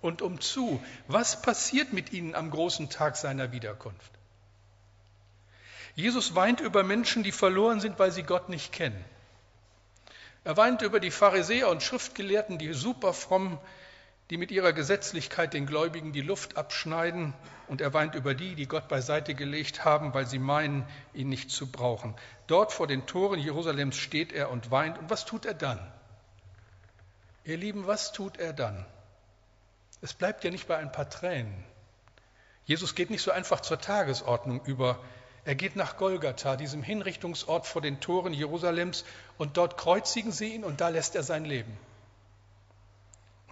und 0.01 0.23
umzu. 0.23 0.83
Was 1.09 1.43
passiert 1.43 1.93
mit 1.93 2.13
ihnen 2.13 2.35
am 2.35 2.51
großen 2.51 2.89
Tag 2.89 3.17
seiner 3.17 3.53
Wiederkunft? 3.53 4.13
Jesus 5.95 6.35
weint 6.35 6.61
über 6.61 6.83
Menschen, 6.83 7.23
die 7.23 7.33
verloren 7.33 7.81
sind, 7.81 7.99
weil 7.99 8.13
sie 8.13 8.23
Gott 8.23 8.49
nicht 8.49 8.73
kennen. 8.73 9.05
Er 10.45 10.57
weint 10.57 10.83
über 10.83 10.99
die 10.99 11.11
Pharisäer 11.11 11.69
und 11.69 11.83
Schriftgelehrten, 11.83 12.59
die 12.59 12.73
super 12.73 13.13
fromm, 13.13 13.59
die 14.33 14.39
mit 14.39 14.51
ihrer 14.51 14.73
Gesetzlichkeit 14.73 15.53
den 15.53 15.67
Gläubigen 15.67 16.13
die 16.13 16.23
Luft 16.23 16.57
abschneiden. 16.57 17.35
Und 17.69 17.83
er 17.83 17.93
weint 17.93 18.15
über 18.15 18.33
die, 18.33 18.55
die 18.55 18.67
Gott 18.67 18.89
beiseite 18.89 19.35
gelegt 19.35 19.85
haben, 19.85 20.15
weil 20.15 20.27
sie 20.27 20.39
meinen, 20.39 20.87
ihn 21.13 21.29
nicht 21.29 21.51
zu 21.51 21.71
brauchen. 21.71 22.15
Dort 22.47 22.73
vor 22.73 22.87
den 22.87 23.05
Toren 23.05 23.39
Jerusalems 23.39 23.95
steht 23.95 24.33
er 24.33 24.51
und 24.51 24.71
weint. 24.71 24.99
Und 24.99 25.11
was 25.11 25.27
tut 25.27 25.45
er 25.45 25.53
dann? 25.53 25.79
Ihr 27.45 27.59
Lieben, 27.59 27.87
was 27.87 28.13
tut 28.13 28.39
er 28.39 28.55
dann? 28.55 28.87
Es 30.01 30.15
bleibt 30.15 30.45
ja 30.45 30.51
nicht 30.51 30.67
bei 30.67 30.79
ein 30.79 30.93
paar 30.93 31.11
Tränen. 31.11 31.63
Jesus 32.65 32.95
geht 32.95 33.11
nicht 33.11 33.23
so 33.23 33.33
einfach 33.33 33.61
zur 33.61 33.81
Tagesordnung 33.81 34.65
über. 34.65 34.99
Er 35.45 35.57
geht 35.57 35.77
nach 35.77 35.99
Golgatha, 35.99 36.57
diesem 36.57 36.83
Hinrichtungsort 36.83 37.67
vor 37.67 37.83
den 37.83 38.01
Toren 38.01 38.33
Jerusalems, 38.33 39.05
und 39.37 39.59
dort 39.59 39.77
kreuzigen 39.77 40.33
sie 40.33 40.55
ihn 40.55 40.65
und 40.65 40.81
da 40.81 40.89
lässt 40.89 41.17
er 41.17 41.23
sein 41.23 41.45
Leben. 41.45 41.77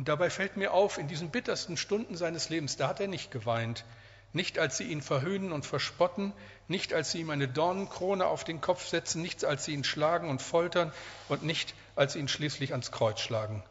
Und 0.01 0.09
dabei 0.09 0.31
fällt 0.31 0.57
mir 0.57 0.73
auf, 0.73 0.97
in 0.97 1.09
diesen 1.09 1.29
bittersten 1.29 1.77
Stunden 1.77 2.17
seines 2.17 2.49
Lebens, 2.49 2.79
da 2.79 2.89
hat 2.89 3.01
er 3.01 3.07
nicht 3.07 3.31
geweint. 3.31 3.85
Nicht 4.33 4.59
als 4.59 4.79
sie 4.79 4.85
ihn 4.85 5.03
verhöhnen 5.03 5.53
und 5.53 5.67
verspotten, 5.67 6.33
nicht 6.69 6.95
als 6.95 7.13
sie 7.13 7.21
ihm 7.21 7.29
eine 7.29 7.49
Dornenkrone 7.49 8.25
auf 8.25 8.43
den 8.43 8.63
Kopf 8.63 8.89
setzen, 8.89 9.21
nicht 9.21 9.45
als 9.45 9.67
sie 9.67 9.75
ihn 9.75 9.85
schlagen 9.85 10.31
und 10.31 10.41
foltern 10.41 10.91
und 11.29 11.43
nicht 11.43 11.75
als 11.97 12.15
sie 12.15 12.19
ihn 12.21 12.29
schließlich 12.29 12.71
ans 12.71 12.93
Kreuz 12.93 13.21
schlagen. 13.21 13.63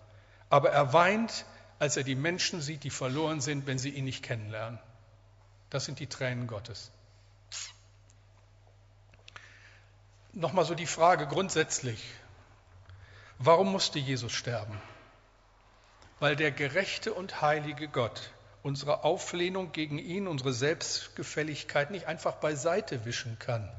Aber 0.51 0.69
er 0.69 0.93
weint, 0.93 1.45
als 1.79 1.98
er 1.98 2.03
die 2.03 2.13
Menschen 2.13 2.62
sieht, 2.62 2.83
die 2.83 2.91
verloren 2.91 3.41
sind, 3.41 3.65
wenn 3.65 3.79
sie 3.79 3.89
ihn 3.89 4.05
nicht 4.05 4.21
kennenlernen. 4.21 4.77
Das 5.71 5.86
sind 5.86 5.98
die 5.98 6.05
Tränen 6.05 6.45
Gottes. 6.45 6.91
nochmal 10.33 10.65
so 10.65 10.75
die 10.75 10.86
Frage 10.86 11.25
grundsätzlich, 11.25 12.05
warum 13.39 13.71
musste 13.71 13.98
Jesus 13.98 14.31
sterben? 14.31 14.79
Weil 16.19 16.35
der 16.35 16.51
gerechte 16.51 17.13
und 17.13 17.41
heilige 17.41 17.88
Gott 17.88 18.31
unsere 18.61 19.03
Auflehnung 19.03 19.71
gegen 19.71 19.97
ihn, 19.97 20.27
unsere 20.27 20.53
Selbstgefälligkeit 20.53 21.91
nicht 21.91 22.05
einfach 22.05 22.35
beiseite 22.35 23.05
wischen 23.05 23.39
kann. 23.39 23.69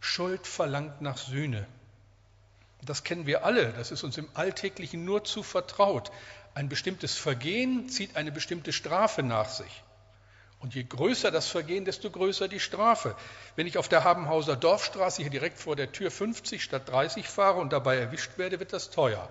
Schuld 0.00 0.46
verlangt 0.46 1.00
nach 1.00 1.16
Sühne. 1.16 1.66
Das 2.82 3.04
kennen 3.04 3.26
wir 3.26 3.44
alle, 3.44 3.72
das 3.72 3.90
ist 3.90 4.02
uns 4.02 4.16
im 4.16 4.28
Alltäglichen 4.34 5.04
nur 5.04 5.24
zu 5.24 5.42
vertraut. 5.42 6.10
Ein 6.54 6.68
bestimmtes 6.68 7.16
Vergehen 7.16 7.88
zieht 7.88 8.16
eine 8.16 8.32
bestimmte 8.32 8.72
Strafe 8.72 9.22
nach 9.22 9.48
sich. 9.48 9.84
Und 10.58 10.74
je 10.74 10.84
größer 10.84 11.30
das 11.30 11.48
Vergehen, 11.48 11.84
desto 11.84 12.10
größer 12.10 12.48
die 12.48 12.60
Strafe. 12.60 13.14
Wenn 13.56 13.66
ich 13.66 13.78
auf 13.78 13.88
der 13.88 14.04
Habenhauser 14.04 14.56
Dorfstraße 14.56 15.22
hier 15.22 15.30
direkt 15.30 15.58
vor 15.58 15.76
der 15.76 15.92
Tür 15.92 16.10
50 16.10 16.62
statt 16.62 16.88
30 16.88 17.28
fahre 17.28 17.60
und 17.60 17.72
dabei 17.72 17.96
erwischt 17.96 18.36
werde, 18.36 18.58
wird 18.60 18.72
das 18.72 18.90
teuer. 18.90 19.28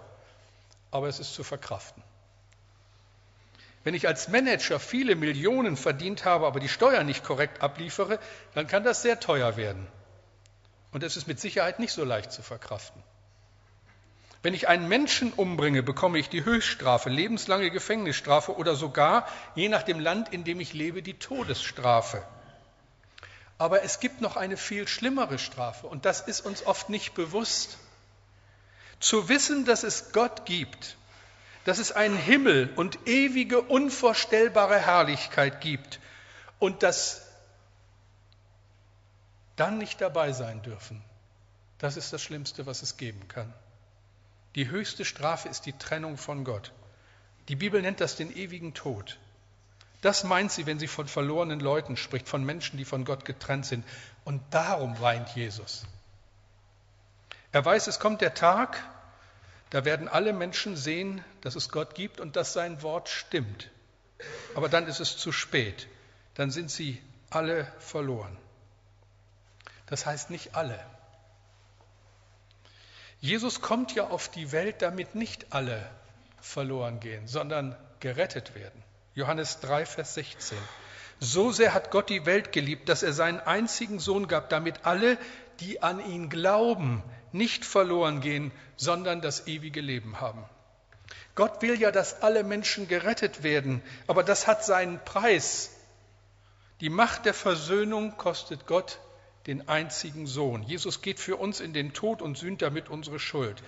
Aber 0.92 1.08
es 1.08 1.20
ist 1.20 1.34
zu 1.34 1.44
verkraften. 1.44 2.04
Wenn 3.84 3.94
ich 3.94 4.08
als 4.08 4.28
Manager 4.28 4.80
viele 4.80 5.16
Millionen 5.16 5.78
verdient 5.78 6.26
habe, 6.26 6.46
aber 6.46 6.60
die 6.60 6.70
Steuern 6.70 7.06
nicht 7.06 7.24
korrekt 7.24 7.62
abliefere, 7.62 8.20
dann 8.54 8.68
kann 8.68 8.84
das 8.84 9.02
sehr 9.02 9.20
teuer 9.20 9.56
werden. 9.56 9.88
Und 10.92 11.04
es 11.04 11.16
ist 11.16 11.28
mit 11.28 11.40
Sicherheit 11.40 11.80
nicht 11.80 11.94
so 11.94 12.04
leicht 12.04 12.32
zu 12.32 12.42
verkraften. 12.42 13.02
Wenn 14.42 14.54
ich 14.54 14.68
einen 14.70 14.88
Menschen 14.88 15.34
umbringe, 15.34 15.84
bekomme 15.84 16.18
ich 16.18 16.30
die 16.30 16.46
Höchststrafe, 16.46 17.10
lebenslange 17.10 17.72
Gefängnisstrafe 17.72 18.56
oder 18.56 18.76
sogar, 18.76 19.28
je 19.56 19.68
nach 19.68 19.84
dem 19.84 20.00
Land, 20.00 20.30
in 20.34 20.46
dem 20.46 20.62
ich 20.62 20.74
lebe, 20.74 21.04
die 21.04 21.16
Todesstrafe. 21.16 22.26
Aber 23.58 23.84
es 23.84 24.00
gibt 24.00 24.22
noch 24.22 24.38
eine 24.38 24.56
viel 24.56 24.88
schlimmere 24.88 25.38
Strafe 25.38 25.88
und 25.88 26.06
das 26.06 26.22
ist 26.22 26.46
uns 26.46 26.66
oft 26.66 26.90
nicht 26.90 27.14
bewusst. 27.14 27.78
Zu 29.00 29.30
wissen, 29.30 29.66
dass 29.66 29.84
es 29.84 30.12
Gott 30.12 30.46
gibt, 30.46 30.98
dass 31.64 31.80
es 31.80 31.92
einen 31.92 32.18
Himmel 32.18 32.72
und 32.76 33.08
ewige, 33.08 33.62
unvorstellbare 33.62 34.80
Herrlichkeit 34.80 35.62
gibt 35.62 36.00
und 36.60 36.84
dass 36.84 37.26
dann 39.56 39.78
nicht 39.78 40.02
dabei 40.02 40.32
sein 40.32 40.62
dürfen, 40.62 41.02
das 41.80 41.98
ist 41.98 42.12
das 42.12 42.22
Schlimmste, 42.22 42.66
was 42.66 42.82
es 42.82 42.98
geben 42.98 43.28
kann. 43.28 43.54
Die 44.56 44.70
höchste 44.70 45.06
Strafe 45.06 45.48
ist 45.48 45.66
die 45.66 45.74
Trennung 45.74 46.18
von 46.18 46.44
Gott. 46.44 46.74
Die 47.48 47.56
Bibel 47.56 47.82
nennt 47.82 48.02
das 48.02 48.16
den 48.16 48.36
ewigen 48.36 48.74
Tod. 48.74 49.18
Das 50.02 50.24
meint 50.24 50.52
sie, 50.52 50.66
wenn 50.66 50.80
sie 50.80 50.88
von 50.88 51.08
verlorenen 51.08 51.60
Leuten 51.60 51.98
spricht, 51.98 52.28
von 52.28 52.44
Menschen, 52.44 52.78
die 52.78 52.86
von 52.86 53.06
Gott 53.06 53.26
getrennt 53.26 53.66
sind. 53.66 53.86
Und 54.24 54.42
darum 54.52 55.00
weint 55.02 55.30
Jesus. 55.36 55.86
Er 57.52 57.66
weiß, 57.66 57.88
es 57.88 58.00
kommt 58.00 58.22
der 58.22 58.34
Tag, 58.34 58.84
da 59.70 59.86
werden 59.86 60.08
alle 60.08 60.34
Menschen 60.34 60.76
sehen, 60.76 61.24
dass 61.42 61.56
es 61.56 61.70
Gott 61.70 61.96
gibt 61.96 62.20
und 62.20 62.36
dass 62.36 62.54
sein 62.54 62.82
Wort 62.82 63.10
stimmt. 63.10 63.70
Aber 64.56 64.70
dann 64.70 64.88
ist 64.88 65.00
es 65.00 65.18
zu 65.18 65.32
spät. 65.32 65.88
Dann 66.34 66.52
sind 66.52 66.72
sie 66.72 67.02
alle 67.30 67.72
verloren. 67.80 68.36
Das 69.86 70.06
heißt 70.06 70.30
nicht 70.30 70.56
alle. 70.56 70.80
Jesus 73.22 73.62
kommt 73.62 73.94
ja 73.94 74.08
auf 74.08 74.30
die 74.30 74.52
Welt, 74.52 74.82
damit 74.82 75.16
nicht 75.16 75.48
alle 75.52 75.90
verloren 76.40 77.00
gehen, 77.00 77.28
sondern 77.28 77.76
gerettet 78.00 78.56
werden. 78.56 78.84
Johannes 79.14 79.60
3, 79.60 79.86
Vers 79.86 80.14
16. 80.14 80.58
So 81.20 81.52
sehr 81.52 81.74
hat 81.74 81.92
Gott 81.92 82.10
die 82.10 82.26
Welt 82.26 82.54
geliebt, 82.54 82.88
dass 82.88 83.04
er 83.04 83.12
seinen 83.12 83.42
einzigen 83.42 84.00
Sohn 84.00 84.28
gab, 84.28 84.50
damit 84.50 84.86
alle, 84.86 85.18
die 85.60 85.84
an 85.84 86.00
ihn 86.00 86.30
glauben, 86.30 87.04
nicht 87.34 87.66
verloren 87.66 88.22
gehen, 88.22 88.52
sondern 88.78 89.22
das 89.22 89.48
ewige 89.48 89.82
Leben 89.82 90.20
haben. 90.20 90.44
Gott 91.36 91.62
will 91.62 91.80
ja, 91.80 91.92
dass 91.92 92.22
alle 92.22 92.44
Menschen 92.44 92.88
gerettet 92.88 93.44
werden, 93.44 93.82
aber 94.08 94.24
das 94.24 94.48
hat 94.48 94.66
seinen 94.66 95.04
Preis. 95.06 95.72
Die 96.82 96.90
Macht 96.90 97.26
der 97.26 97.34
Versöhnung 97.34 98.18
kostet 98.18 98.68
Gott 98.68 99.00
den 99.48 99.68
einzigen 99.68 100.28
Sohn. 100.28 100.64
Jesus 100.64 101.02
geht 101.02 101.20
für 101.20 101.38
uns 101.38 101.60
in 101.60 101.74
den 101.74 101.94
Tod 101.94 102.22
und 102.22 102.38
sühnt 102.38 102.62
damit 102.62 102.90
unsere 102.90 103.20
Schuld. 103.20 103.62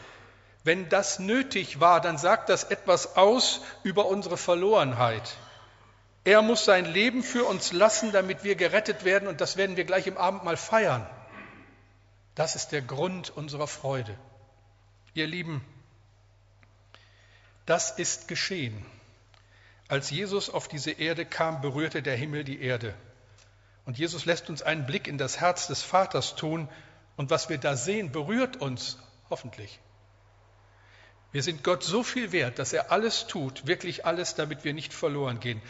Wenn 0.64 0.90
das 0.90 1.20
nötig 1.20 1.80
war, 1.80 2.02
dann 2.02 2.18
sagt 2.18 2.50
das 2.50 2.66
etwas 2.66 3.16
aus 3.18 3.62
über 3.84 4.06
unsere 4.06 4.38
Verlorenheit. 4.38 5.36
Er 6.24 6.42
muss 6.44 6.66
sein 6.66 6.86
Leben 6.86 7.24
für 7.24 7.46
uns 7.46 7.74
lassen, 7.74 8.12
damit 8.12 8.44
wir 8.44 8.56
gerettet 8.56 9.04
werden, 9.04 9.28
und 9.28 9.42
das 9.42 9.58
werden 9.58 9.76
wir 9.76 9.86
gleich 9.86 10.06
im 10.06 10.18
Abendmahl 10.18 10.58
feiern. 10.58 11.08
Das 12.36 12.56
ist 12.56 12.70
der 12.70 12.82
Grund 12.82 13.30
unserer 13.30 13.68
Freude. 13.68 14.18
Ihr 15.14 15.28
Lieben, 15.28 15.64
das 17.66 17.92
ist 17.92 18.28
geschehen. 18.28 18.86
Als 19.88 20.10
Jesus 20.10 20.50
auf 20.50 20.68
diese 20.68 20.92
Erde 20.92 21.26
kam, 21.26 21.62
berührte 21.62 22.02
der 22.02 22.16
Himmel 22.16 22.44
die 22.44 22.62
Erde. 22.62 22.96
Und 23.86 23.98
Jesus 23.98 24.26
lässt 24.26 24.50
uns 24.50 24.62
einen 24.62 24.86
Blick 24.86 25.08
in 25.08 25.18
das 25.18 25.42
Herz 25.42 25.68
des 25.68 25.82
Vaters 25.84 26.36
tun. 26.36 26.70
Und 27.18 27.30
was 27.30 27.50
wir 27.50 27.58
da 27.58 27.76
sehen, 27.76 28.12
berührt 28.12 28.58
uns 28.58 28.98
hoffentlich. 29.30 29.80
Wir 31.32 31.44
sind 31.44 31.64
Gott 31.64 31.84
so 31.84 32.04
viel 32.04 32.32
wert, 32.32 32.60
dass 32.60 32.74
er 32.74 32.92
alles 32.92 33.28
tut, 33.28 33.68
wirklich 33.68 34.06
alles, 34.06 34.36
damit 34.36 34.64
wir 34.64 34.74
nicht 34.74 34.94
verloren 34.94 35.40
gehen. 35.40 35.62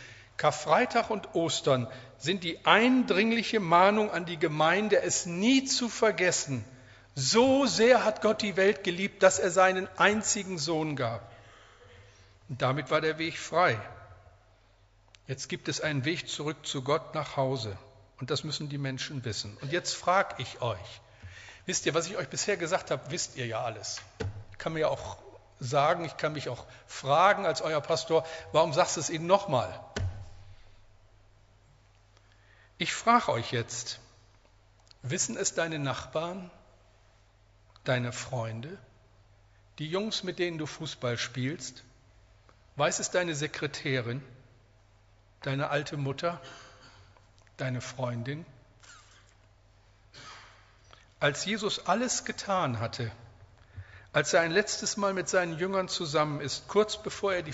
Karfreitag 0.41 1.11
und 1.11 1.35
Ostern 1.35 1.87
sind 2.17 2.43
die 2.43 2.65
eindringliche 2.65 3.59
Mahnung 3.59 4.09
an 4.09 4.25
die 4.25 4.39
Gemeinde, 4.39 4.99
es 4.99 5.27
nie 5.27 5.65
zu 5.65 5.87
vergessen. 5.87 6.65
So 7.13 7.67
sehr 7.67 8.05
hat 8.05 8.23
Gott 8.23 8.41
die 8.41 8.57
Welt 8.57 8.83
geliebt, 8.83 9.21
dass 9.21 9.37
er 9.37 9.51
seinen 9.51 9.87
einzigen 9.99 10.57
Sohn 10.57 10.95
gab. 10.95 11.31
Und 12.49 12.59
damit 12.63 12.89
war 12.89 13.01
der 13.01 13.19
Weg 13.19 13.37
frei. 13.37 13.79
Jetzt 15.27 15.47
gibt 15.47 15.67
es 15.67 15.79
einen 15.79 16.05
Weg 16.05 16.27
zurück 16.27 16.65
zu 16.65 16.81
Gott 16.81 17.13
nach 17.13 17.37
Hause. 17.37 17.77
Und 18.19 18.31
das 18.31 18.43
müssen 18.43 18.67
die 18.67 18.79
Menschen 18.79 19.23
wissen. 19.23 19.55
Und 19.61 19.71
jetzt 19.71 19.93
frage 19.93 20.33
ich 20.39 20.59
euch, 20.63 21.01
wisst 21.67 21.85
ihr, 21.85 21.93
was 21.93 22.07
ich 22.07 22.17
euch 22.17 22.29
bisher 22.29 22.57
gesagt 22.57 22.89
habe, 22.89 23.03
wisst 23.09 23.35
ihr 23.35 23.45
ja 23.45 23.63
alles. 23.63 24.01
Ich 24.53 24.57
kann 24.57 24.73
mir 24.73 24.79
ja 24.79 24.87
auch 24.87 25.17
sagen, 25.59 26.03
ich 26.03 26.17
kann 26.17 26.33
mich 26.33 26.49
auch 26.49 26.65
fragen 26.87 27.45
als 27.45 27.61
euer 27.61 27.79
Pastor, 27.79 28.25
warum 28.53 28.73
sagst 28.73 28.97
du 28.97 29.01
es 29.01 29.11
ihnen 29.11 29.27
nochmal? 29.27 29.79
Ich 32.81 32.95
frage 32.95 33.31
euch 33.31 33.51
jetzt, 33.51 33.99
wissen 35.03 35.37
es 35.37 35.53
deine 35.53 35.77
Nachbarn, 35.77 36.49
deine 37.83 38.11
Freunde, 38.11 38.75
die 39.77 39.87
Jungs, 39.87 40.23
mit 40.23 40.39
denen 40.39 40.57
du 40.57 40.65
Fußball 40.65 41.19
spielst? 41.19 41.83
Weiß 42.77 42.97
es 42.97 43.11
deine 43.11 43.35
Sekretärin, 43.35 44.23
deine 45.43 45.69
alte 45.69 45.95
Mutter, 45.95 46.41
deine 47.57 47.81
Freundin? 47.81 48.47
Als 51.19 51.45
Jesus 51.45 51.85
alles 51.85 52.25
getan 52.25 52.79
hatte, 52.79 53.11
als 54.11 54.33
er 54.33 54.41
ein 54.41 54.49
letztes 54.49 54.97
Mal 54.97 55.13
mit 55.13 55.29
seinen 55.29 55.59
Jüngern 55.59 55.87
zusammen 55.87 56.41
ist, 56.41 56.67
kurz 56.67 56.97
bevor 56.97 57.31
er 57.31 57.43
die 57.43 57.53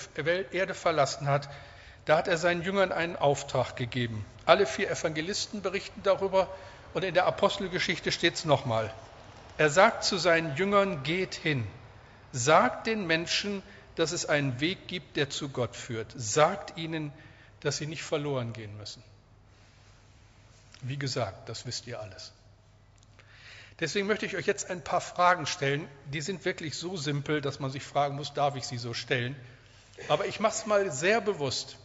Erde 0.53 0.74
verlassen 0.74 1.27
hat, 1.27 1.50
da 2.07 2.17
hat 2.17 2.29
er 2.29 2.37
seinen 2.37 2.63
Jüngern 2.63 2.93
einen 2.93 3.17
Auftrag 3.17 3.75
gegeben. 3.75 4.25
Alle 4.45 4.65
vier 4.65 4.89
Evangelisten 4.89 5.61
berichten 5.61 6.01
darüber 6.03 6.47
und 6.93 7.03
in 7.03 7.13
der 7.13 7.25
Apostelgeschichte 7.25 8.13
steht 8.13 8.35
es 8.35 8.45
nochmal. 8.45 8.93
Er 9.57 9.69
sagt 9.69 10.05
zu 10.05 10.17
seinen 10.17 10.55
Jüngern, 10.55 11.03
geht 11.03 11.35
hin, 11.35 11.67
sagt 12.31 12.87
den 12.87 13.07
Menschen, 13.07 13.61
dass 13.95 14.13
es 14.13 14.25
einen 14.25 14.61
Weg 14.61 14.87
gibt, 14.87 15.17
der 15.17 15.29
zu 15.29 15.49
Gott 15.49 15.75
führt. 15.75 16.13
Sagt 16.15 16.77
ihnen, 16.77 17.11
dass 17.59 17.75
sie 17.75 17.87
nicht 17.87 18.03
verloren 18.03 18.53
gehen 18.53 18.77
müssen. 18.77 19.03
Wie 20.81 20.97
gesagt, 20.97 21.49
das 21.49 21.65
wisst 21.65 21.87
ihr 21.87 21.99
alles. 21.99 22.31
Deswegen 23.81 24.07
möchte 24.07 24.25
ich 24.25 24.37
euch 24.37 24.45
jetzt 24.45 24.69
ein 24.71 24.81
paar 24.81 25.01
Fragen 25.01 25.45
stellen. 25.45 25.89
Die 26.05 26.21
sind 26.21 26.45
wirklich 26.45 26.75
so 26.75 26.95
simpel, 26.95 27.41
dass 27.41 27.59
man 27.59 27.69
sich 27.69 27.83
fragen 27.83 28.15
muss, 28.15 28.33
darf 28.33 28.55
ich 28.55 28.65
sie 28.65 28.77
so 28.77 28.93
stellen? 28.93 29.35
Aber 30.07 30.25
ich 30.25 30.39
mache 30.39 30.53
es 30.53 30.65
mal 30.65 30.89
sehr 30.89 31.19
bewusst, 31.19 31.77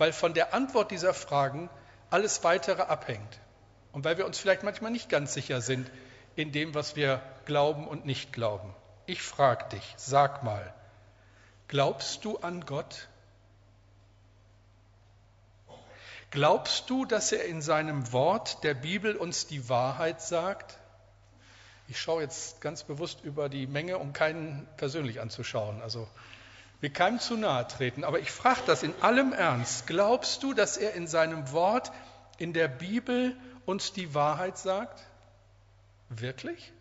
weil 0.00 0.14
von 0.14 0.32
der 0.32 0.54
Antwort 0.54 0.90
dieser 0.90 1.12
Fragen 1.12 1.68
alles 2.08 2.42
Weitere 2.42 2.80
abhängt. 2.80 3.38
Und 3.92 4.02
weil 4.02 4.16
wir 4.16 4.24
uns 4.24 4.38
vielleicht 4.38 4.62
manchmal 4.62 4.90
nicht 4.90 5.10
ganz 5.10 5.34
sicher 5.34 5.60
sind 5.60 5.90
in 6.36 6.52
dem, 6.52 6.74
was 6.74 6.96
wir 6.96 7.20
glauben 7.44 7.86
und 7.86 8.06
nicht 8.06 8.32
glauben. 8.32 8.74
Ich 9.04 9.20
frage 9.20 9.68
dich, 9.68 9.94
sag 9.98 10.42
mal, 10.42 10.72
glaubst 11.68 12.24
du 12.24 12.38
an 12.38 12.64
Gott? 12.64 13.08
Glaubst 16.30 16.88
du, 16.88 17.04
dass 17.04 17.30
er 17.30 17.44
in 17.44 17.60
seinem 17.60 18.10
Wort 18.10 18.64
der 18.64 18.72
Bibel 18.72 19.16
uns 19.16 19.48
die 19.48 19.68
Wahrheit 19.68 20.22
sagt? 20.22 20.78
Ich 21.88 22.00
schaue 22.00 22.22
jetzt 22.22 22.62
ganz 22.62 22.84
bewusst 22.84 23.22
über 23.22 23.50
die 23.50 23.66
Menge, 23.66 23.98
um 23.98 24.14
keinen 24.14 24.66
persönlich 24.78 25.20
anzuschauen. 25.20 25.82
Also 25.82 26.08
wir 26.80 26.90
keinem 26.90 27.20
zu 27.20 27.36
nahe 27.36 27.66
treten. 27.68 28.04
Aber 28.04 28.20
ich 28.20 28.30
frage 28.30 28.62
das 28.66 28.82
in 28.82 28.94
allem 29.02 29.32
Ernst. 29.32 29.86
Glaubst 29.86 30.42
du, 30.42 30.54
dass 30.54 30.76
er 30.76 30.94
in 30.94 31.06
seinem 31.06 31.52
Wort, 31.52 31.92
in 32.38 32.52
der 32.52 32.68
Bibel 32.68 33.36
uns 33.66 33.92
die 33.92 34.14
Wahrheit 34.14 34.58
sagt? 34.58 35.02
Wirklich? 36.08 36.72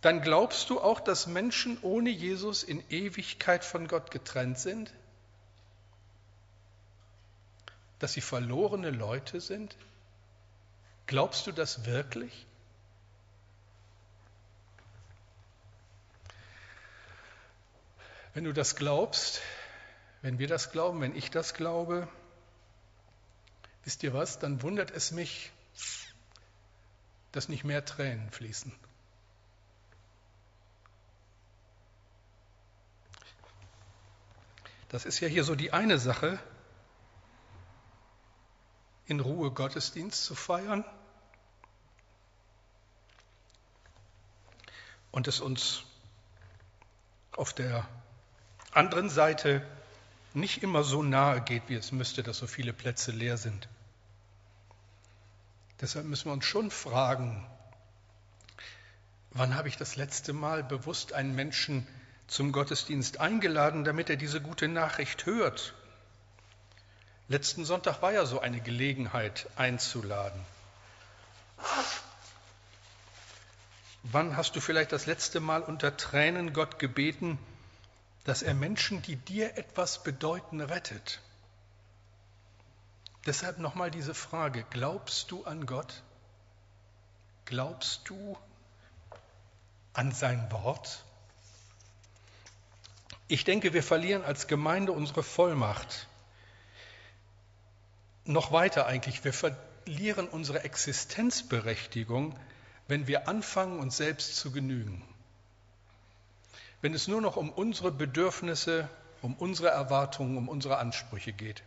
Dann 0.00 0.22
glaubst 0.22 0.70
du 0.70 0.80
auch, 0.80 1.00
dass 1.00 1.26
Menschen 1.26 1.78
ohne 1.82 2.10
Jesus 2.10 2.62
in 2.62 2.82
Ewigkeit 2.88 3.64
von 3.64 3.86
Gott 3.86 4.10
getrennt 4.10 4.58
sind? 4.58 4.90
dass 8.00 8.14
sie 8.14 8.22
verlorene 8.22 8.90
Leute 8.90 9.40
sind? 9.40 9.76
Glaubst 11.06 11.46
du 11.46 11.52
das 11.52 11.84
wirklich? 11.84 12.46
Wenn 18.32 18.44
du 18.44 18.52
das 18.52 18.76
glaubst, 18.76 19.40
wenn 20.22 20.38
wir 20.38 20.46
das 20.46 20.70
glauben, 20.70 21.00
wenn 21.00 21.16
ich 21.16 21.30
das 21.30 21.54
glaube, 21.54 22.08
wisst 23.84 24.02
ihr 24.02 24.14
was, 24.14 24.38
dann 24.38 24.62
wundert 24.62 24.90
es 24.90 25.10
mich, 25.10 25.50
dass 27.32 27.48
nicht 27.48 27.64
mehr 27.64 27.84
Tränen 27.84 28.30
fließen. 28.30 28.72
Das 34.88 35.04
ist 35.04 35.20
ja 35.20 35.28
hier 35.28 35.44
so 35.44 35.54
die 35.54 35.72
eine 35.72 35.98
Sache, 35.98 36.38
in 39.06 39.20
Ruhe 39.20 39.50
Gottesdienst 39.50 40.24
zu 40.24 40.36
feiern 40.36 40.84
und 45.10 45.26
es 45.26 45.40
uns 45.40 45.82
auf 47.32 47.52
der 47.52 47.88
anderen 48.72 49.10
Seite 49.10 49.62
nicht 50.34 50.62
immer 50.62 50.84
so 50.84 51.02
nahe 51.02 51.40
geht, 51.40 51.64
wie 51.68 51.74
es 51.74 51.92
müsste, 51.92 52.22
dass 52.22 52.38
so 52.38 52.46
viele 52.46 52.72
Plätze 52.72 53.10
leer 53.10 53.36
sind. 53.36 53.68
Deshalb 55.80 56.06
müssen 56.06 56.26
wir 56.26 56.32
uns 56.32 56.44
schon 56.44 56.70
fragen, 56.70 57.46
wann 59.30 59.54
habe 59.54 59.68
ich 59.68 59.76
das 59.76 59.96
letzte 59.96 60.32
Mal 60.32 60.62
bewusst 60.62 61.12
einen 61.12 61.34
Menschen 61.34 61.86
zum 62.28 62.52
Gottesdienst 62.52 63.18
eingeladen, 63.18 63.84
damit 63.84 64.10
er 64.10 64.16
diese 64.16 64.40
gute 64.40 64.68
Nachricht 64.68 65.26
hört? 65.26 65.74
Letzten 67.28 67.64
Sonntag 67.64 68.02
war 68.02 68.12
ja 68.12 68.26
so 68.26 68.40
eine 68.40 68.60
Gelegenheit 68.60 69.48
einzuladen. 69.56 70.40
Wann 74.02 74.36
hast 74.36 74.56
du 74.56 74.60
vielleicht 74.60 74.92
das 74.92 75.06
letzte 75.06 75.40
Mal 75.40 75.62
unter 75.62 75.96
Tränen 75.96 76.52
Gott 76.52 76.78
gebeten, 76.78 77.38
dass 78.24 78.42
er 78.42 78.54
Menschen, 78.54 79.02
die 79.02 79.16
dir 79.16 79.56
etwas 79.56 80.02
bedeuten, 80.02 80.60
rettet. 80.60 81.20
Deshalb 83.26 83.58
nochmal 83.58 83.90
diese 83.90 84.14
Frage, 84.14 84.64
glaubst 84.70 85.30
du 85.30 85.44
an 85.44 85.66
Gott? 85.66 86.02
Glaubst 87.44 88.08
du 88.08 88.36
an 89.92 90.12
sein 90.12 90.50
Wort? 90.50 91.04
Ich 93.28 93.44
denke, 93.44 93.72
wir 93.72 93.82
verlieren 93.82 94.24
als 94.24 94.46
Gemeinde 94.46 94.92
unsere 94.92 95.22
Vollmacht. 95.22 96.08
Noch 98.24 98.52
weiter 98.52 98.86
eigentlich, 98.86 99.24
wir 99.24 99.32
verlieren 99.32 100.28
unsere 100.28 100.62
Existenzberechtigung, 100.64 102.38
wenn 102.88 103.06
wir 103.06 103.28
anfangen, 103.28 103.78
uns 103.78 103.96
selbst 103.96 104.36
zu 104.36 104.50
genügen 104.50 105.09
wenn 106.82 106.94
es 106.94 107.08
nur 107.08 107.20
noch 107.20 107.36
um 107.36 107.50
unsere 107.50 107.92
Bedürfnisse, 107.92 108.88
um 109.22 109.34
unsere 109.34 109.68
Erwartungen, 109.68 110.36
um 110.36 110.48
unsere 110.48 110.78
Ansprüche 110.78 111.32
geht. 111.32 111.62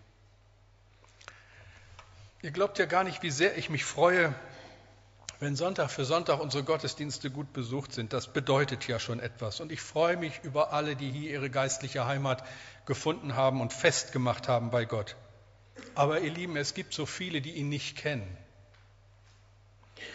Ihr 2.41 2.51
glaubt 2.51 2.77
ja 2.79 2.86
gar 2.86 3.03
nicht, 3.03 3.24
wie 3.24 3.32
sehr 3.32 3.58
ich 3.58 3.70
mich 3.70 3.86
freue, 3.86 4.34
wenn 5.39 5.55
Sonntag 5.55 5.91
für 5.91 6.05
Sonntag 6.05 6.39
unsere 6.39 6.63
Gottesdienste 6.63 7.29
gut 7.29 7.53
besucht 7.53 7.93
sind. 7.93 8.13
Das 8.13 8.32
bedeutet 8.32 8.88
ja 8.88 9.00
schon 9.00 9.20
etwas. 9.20 9.60
Und 9.60 9.72
ich 9.72 9.82
freue 9.82 10.17
mich 10.17 10.39
über 10.43 10.74
alle, 10.74 10.96
die 10.96 11.12
hier 11.12 11.32
ihre 11.32 11.50
geistliche 11.50 12.05
Heimat 12.05 12.43
gefunden 12.86 13.36
haben 13.36 13.62
und 13.62 13.74
festgemacht 13.74 14.48
haben 14.48 14.72
bei 14.72 14.86
Gott. 14.86 15.15
Aber 15.96 16.22
ihr 16.22 16.32
Lieben, 16.32 16.55
es 16.55 16.74
gibt 16.74 16.93
so 16.93 17.05
viele, 17.05 17.41
die 17.41 17.51
ihn 17.51 17.70
nicht 17.70 17.98
kennen. 17.98 18.38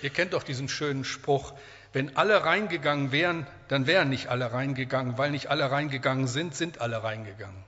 Ihr 0.03 0.11
kennt 0.11 0.33
doch 0.33 0.43
diesen 0.43 0.69
schönen 0.69 1.05
Spruch, 1.05 1.55
wenn 1.93 2.17
alle 2.17 2.45
reingegangen 2.45 3.13
wären, 3.13 3.47
dann 3.69 3.87
wären 3.87 4.11
nicht 4.11 4.29
alle 4.29 4.53
reingegangen. 4.53 5.17
Weil 5.17 5.31
nicht 5.31 5.49
alle 5.49 5.71
reingegangen 5.71 6.27
sind, 6.27 6.55
sind 6.55 6.81
alle 6.81 7.03
reingegangen. 7.03 7.65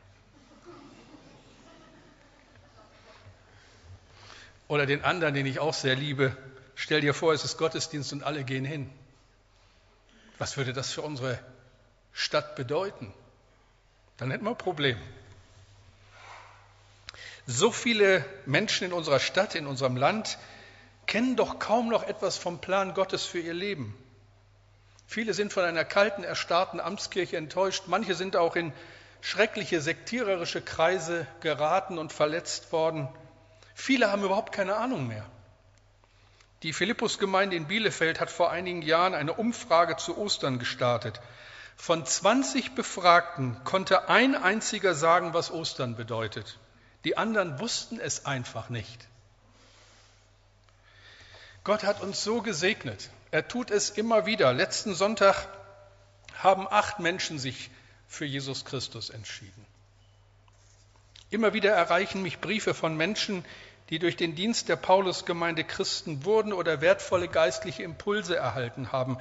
Oder 4.68 4.86
den 4.86 5.04
anderen, 5.04 5.34
den 5.34 5.46
ich 5.46 5.58
auch 5.58 5.74
sehr 5.74 5.96
liebe, 5.96 6.36
stell 6.76 7.00
dir 7.00 7.14
vor, 7.14 7.32
es 7.32 7.44
ist 7.44 7.56
Gottesdienst 7.56 8.12
und 8.12 8.22
alle 8.22 8.44
gehen 8.44 8.64
hin. 8.64 8.90
Was 10.38 10.56
würde 10.56 10.72
das 10.72 10.92
für 10.92 11.02
unsere 11.02 11.38
Stadt 12.12 12.56
bedeuten? 12.56 13.12
Dann 14.16 14.30
hätten 14.30 14.44
wir 14.44 14.50
ein 14.50 14.58
Problem. 14.58 14.96
So 17.46 17.72
viele 17.72 18.24
Menschen 18.46 18.84
in 18.86 18.92
unserer 18.92 19.18
Stadt, 19.18 19.54
in 19.54 19.66
unserem 19.66 19.96
Land 19.96 20.38
kennen 21.06 21.34
doch 21.34 21.58
kaum 21.58 21.88
noch 21.88 22.04
etwas 22.04 22.36
vom 22.36 22.60
Plan 22.60 22.94
Gottes 22.94 23.24
für 23.24 23.40
ihr 23.40 23.54
Leben. 23.54 23.96
Viele 25.10 25.34
sind 25.34 25.52
von 25.52 25.64
einer 25.64 25.84
kalten, 25.84 26.22
erstarrten 26.22 26.78
Amtskirche 26.78 27.36
enttäuscht. 27.36 27.88
Manche 27.88 28.14
sind 28.14 28.36
auch 28.36 28.54
in 28.54 28.72
schreckliche 29.20 29.80
sektiererische 29.80 30.62
Kreise 30.62 31.26
geraten 31.40 31.98
und 31.98 32.12
verletzt 32.12 32.70
worden. 32.70 33.08
Viele 33.74 34.12
haben 34.12 34.22
überhaupt 34.22 34.52
keine 34.52 34.76
Ahnung 34.76 35.08
mehr. 35.08 35.26
Die 36.62 36.72
Philippusgemeinde 36.72 37.56
in 37.56 37.66
Bielefeld 37.66 38.20
hat 38.20 38.30
vor 38.30 38.52
einigen 38.52 38.82
Jahren 38.82 39.14
eine 39.14 39.32
Umfrage 39.32 39.96
zu 39.96 40.16
Ostern 40.16 40.60
gestartet. 40.60 41.20
Von 41.74 42.06
20 42.06 42.76
Befragten 42.76 43.56
konnte 43.64 44.08
ein 44.08 44.36
einziger 44.36 44.94
sagen, 44.94 45.34
was 45.34 45.50
Ostern 45.50 45.96
bedeutet. 45.96 46.60
Die 47.02 47.16
anderen 47.16 47.58
wussten 47.58 47.98
es 47.98 48.26
einfach 48.26 48.68
nicht. 48.68 49.09
Gott 51.64 51.84
hat 51.84 52.00
uns 52.00 52.24
so 52.24 52.40
gesegnet. 52.42 53.10
Er 53.30 53.46
tut 53.46 53.70
es 53.70 53.90
immer 53.90 54.26
wieder. 54.26 54.52
Letzten 54.52 54.94
Sonntag 54.94 55.46
haben 56.38 56.66
acht 56.68 57.00
Menschen 57.00 57.38
sich 57.38 57.70
für 58.08 58.24
Jesus 58.24 58.64
Christus 58.64 59.10
entschieden. 59.10 59.66
Immer 61.30 61.52
wieder 61.52 61.70
erreichen 61.70 62.22
mich 62.22 62.40
Briefe 62.40 62.74
von 62.74 62.96
Menschen, 62.96 63.44
die 63.90 63.98
durch 63.98 64.16
den 64.16 64.34
Dienst 64.34 64.68
der 64.68 64.76
Paulusgemeinde 64.76 65.64
Christen 65.64 66.24
wurden 66.24 66.52
oder 66.52 66.80
wertvolle 66.80 67.28
geistliche 67.28 67.82
Impulse 67.82 68.36
erhalten 68.36 68.92
haben. 68.92 69.18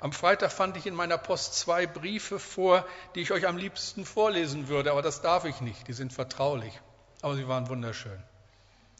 Am 0.00 0.12
Freitag 0.12 0.50
fand 0.50 0.76
ich 0.76 0.86
in 0.86 0.94
meiner 0.94 1.18
Post 1.18 1.54
zwei 1.54 1.86
Briefe 1.86 2.40
vor, 2.40 2.84
die 3.14 3.20
ich 3.20 3.30
euch 3.30 3.46
am 3.46 3.56
liebsten 3.56 4.04
vorlesen 4.04 4.66
würde, 4.66 4.90
aber 4.90 5.02
das 5.02 5.22
darf 5.22 5.44
ich 5.44 5.60
nicht, 5.60 5.86
die 5.86 5.92
sind 5.92 6.12
vertraulich. 6.12 6.80
Aber 7.20 7.36
sie 7.36 7.46
waren 7.46 7.68
wunderschön. 7.68 8.20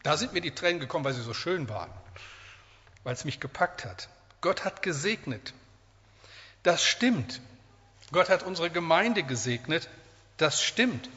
Da 0.05 0.17
sind 0.17 0.33
mir 0.33 0.41
die 0.41 0.55
Tränen 0.55 0.81
gekommen, 0.81 1.05
weil 1.05 1.15
sie 1.15 1.23
so 1.23 1.35
schön 1.35 1.69
waren, 1.69 1.91
weil 3.05 3.15
es 3.15 3.25
mich 3.25 3.41
gepackt 3.41 3.85
hat. 3.85 4.09
Gott 4.41 4.65
hat 4.65 4.83
gesegnet. 4.83 5.55
Das 6.63 6.85
stimmt. 6.85 7.41
Gott 8.13 8.29
hat 8.29 8.43
unsere 8.43 8.71
Gemeinde 8.71 9.23
gesegnet. 9.23 9.89
Das 10.37 10.63
stimmt. 10.63 11.09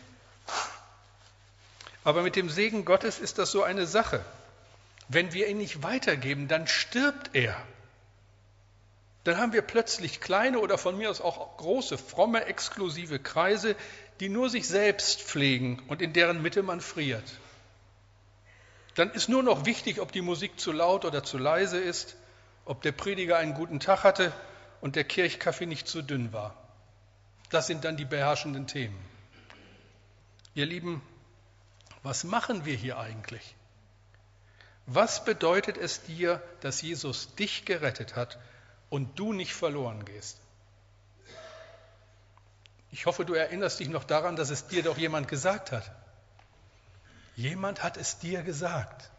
Aber 2.04 2.22
mit 2.22 2.36
dem 2.36 2.50
Segen 2.50 2.86
Gottes 2.86 3.20
ist 3.20 3.38
das 3.38 3.52
so 3.52 3.64
eine 3.64 3.88
Sache. 3.88 4.24
Wenn 5.08 5.34
wir 5.34 5.48
ihn 5.48 5.58
nicht 5.58 5.84
weitergeben, 5.84 6.48
dann 6.48 6.68
stirbt 6.68 7.32
er. 7.34 7.56
Dann 9.24 9.38
haben 9.38 9.54
wir 9.54 9.64
plötzlich 9.64 10.22
kleine 10.22 10.60
oder 10.60 10.78
von 10.78 10.98
mir 10.98 11.10
aus 11.10 11.20
auch 11.20 11.58
große, 11.58 11.98
fromme, 11.98 12.46
exklusive 12.46 13.18
Kreise, 13.20 13.76
die 14.20 14.30
nur 14.30 14.50
sich 14.50 14.68
selbst 14.68 15.22
pflegen 15.22 15.82
und 15.88 16.02
in 16.02 16.14
deren 16.14 16.42
Mitte 16.42 16.62
man 16.62 16.80
friert. 16.80 17.24
Dann 18.96 19.12
ist 19.12 19.30
nur 19.30 19.44
noch 19.44 19.66
wichtig, 19.66 20.02
ob 20.02 20.12
die 20.12 20.22
Musik 20.22 20.60
zu 20.60 20.72
laut 20.72 21.06
oder 21.06 21.24
zu 21.24 21.38
leise 21.38 21.78
ist 21.78 22.16
ob 22.66 22.82
der 22.82 22.92
Prediger 22.92 23.38
einen 23.38 23.54
guten 23.54 23.80
Tag 23.80 24.04
hatte 24.04 24.34
und 24.82 24.96
der 24.96 25.04
Kirchkaffee 25.04 25.68
nicht 25.68 25.88
zu 25.88 26.02
dünn 26.02 26.34
war. 26.34 26.56
Das 27.52 27.68
sind 27.68 27.86
dann 27.86 27.96
die 27.96 28.06
beherrschenden 28.06 28.68
Themen. 28.68 28.98
Ihr 30.56 30.66
Lieben, 30.66 31.02
was 32.02 32.24
machen 32.24 32.66
wir 32.66 32.76
hier 32.76 32.98
eigentlich? 32.98 33.56
Was 34.88 35.24
bedeutet 35.24 35.78
es 35.78 36.04
dir, 36.04 36.42
dass 36.62 36.82
Jesus 36.82 37.34
dich 37.36 37.66
gerettet 37.66 38.16
hat 38.16 38.38
und 38.90 39.18
du 39.18 39.34
nicht 39.34 39.54
verloren 39.54 40.06
gehst? 40.06 40.40
Ich 42.92 43.06
hoffe, 43.06 43.26
du 43.26 43.34
erinnerst 43.34 43.80
dich 43.80 43.90
noch 43.90 44.04
daran, 44.04 44.36
dass 44.36 44.50
es 44.50 44.68
dir 44.68 44.84
doch 44.84 44.98
jemand 44.98 45.28
gesagt 45.28 45.72
hat. 45.72 45.92
Jemand 47.36 47.84
hat 47.84 47.98
es 47.98 48.20
dir 48.20 48.44
gesagt. 48.44 49.12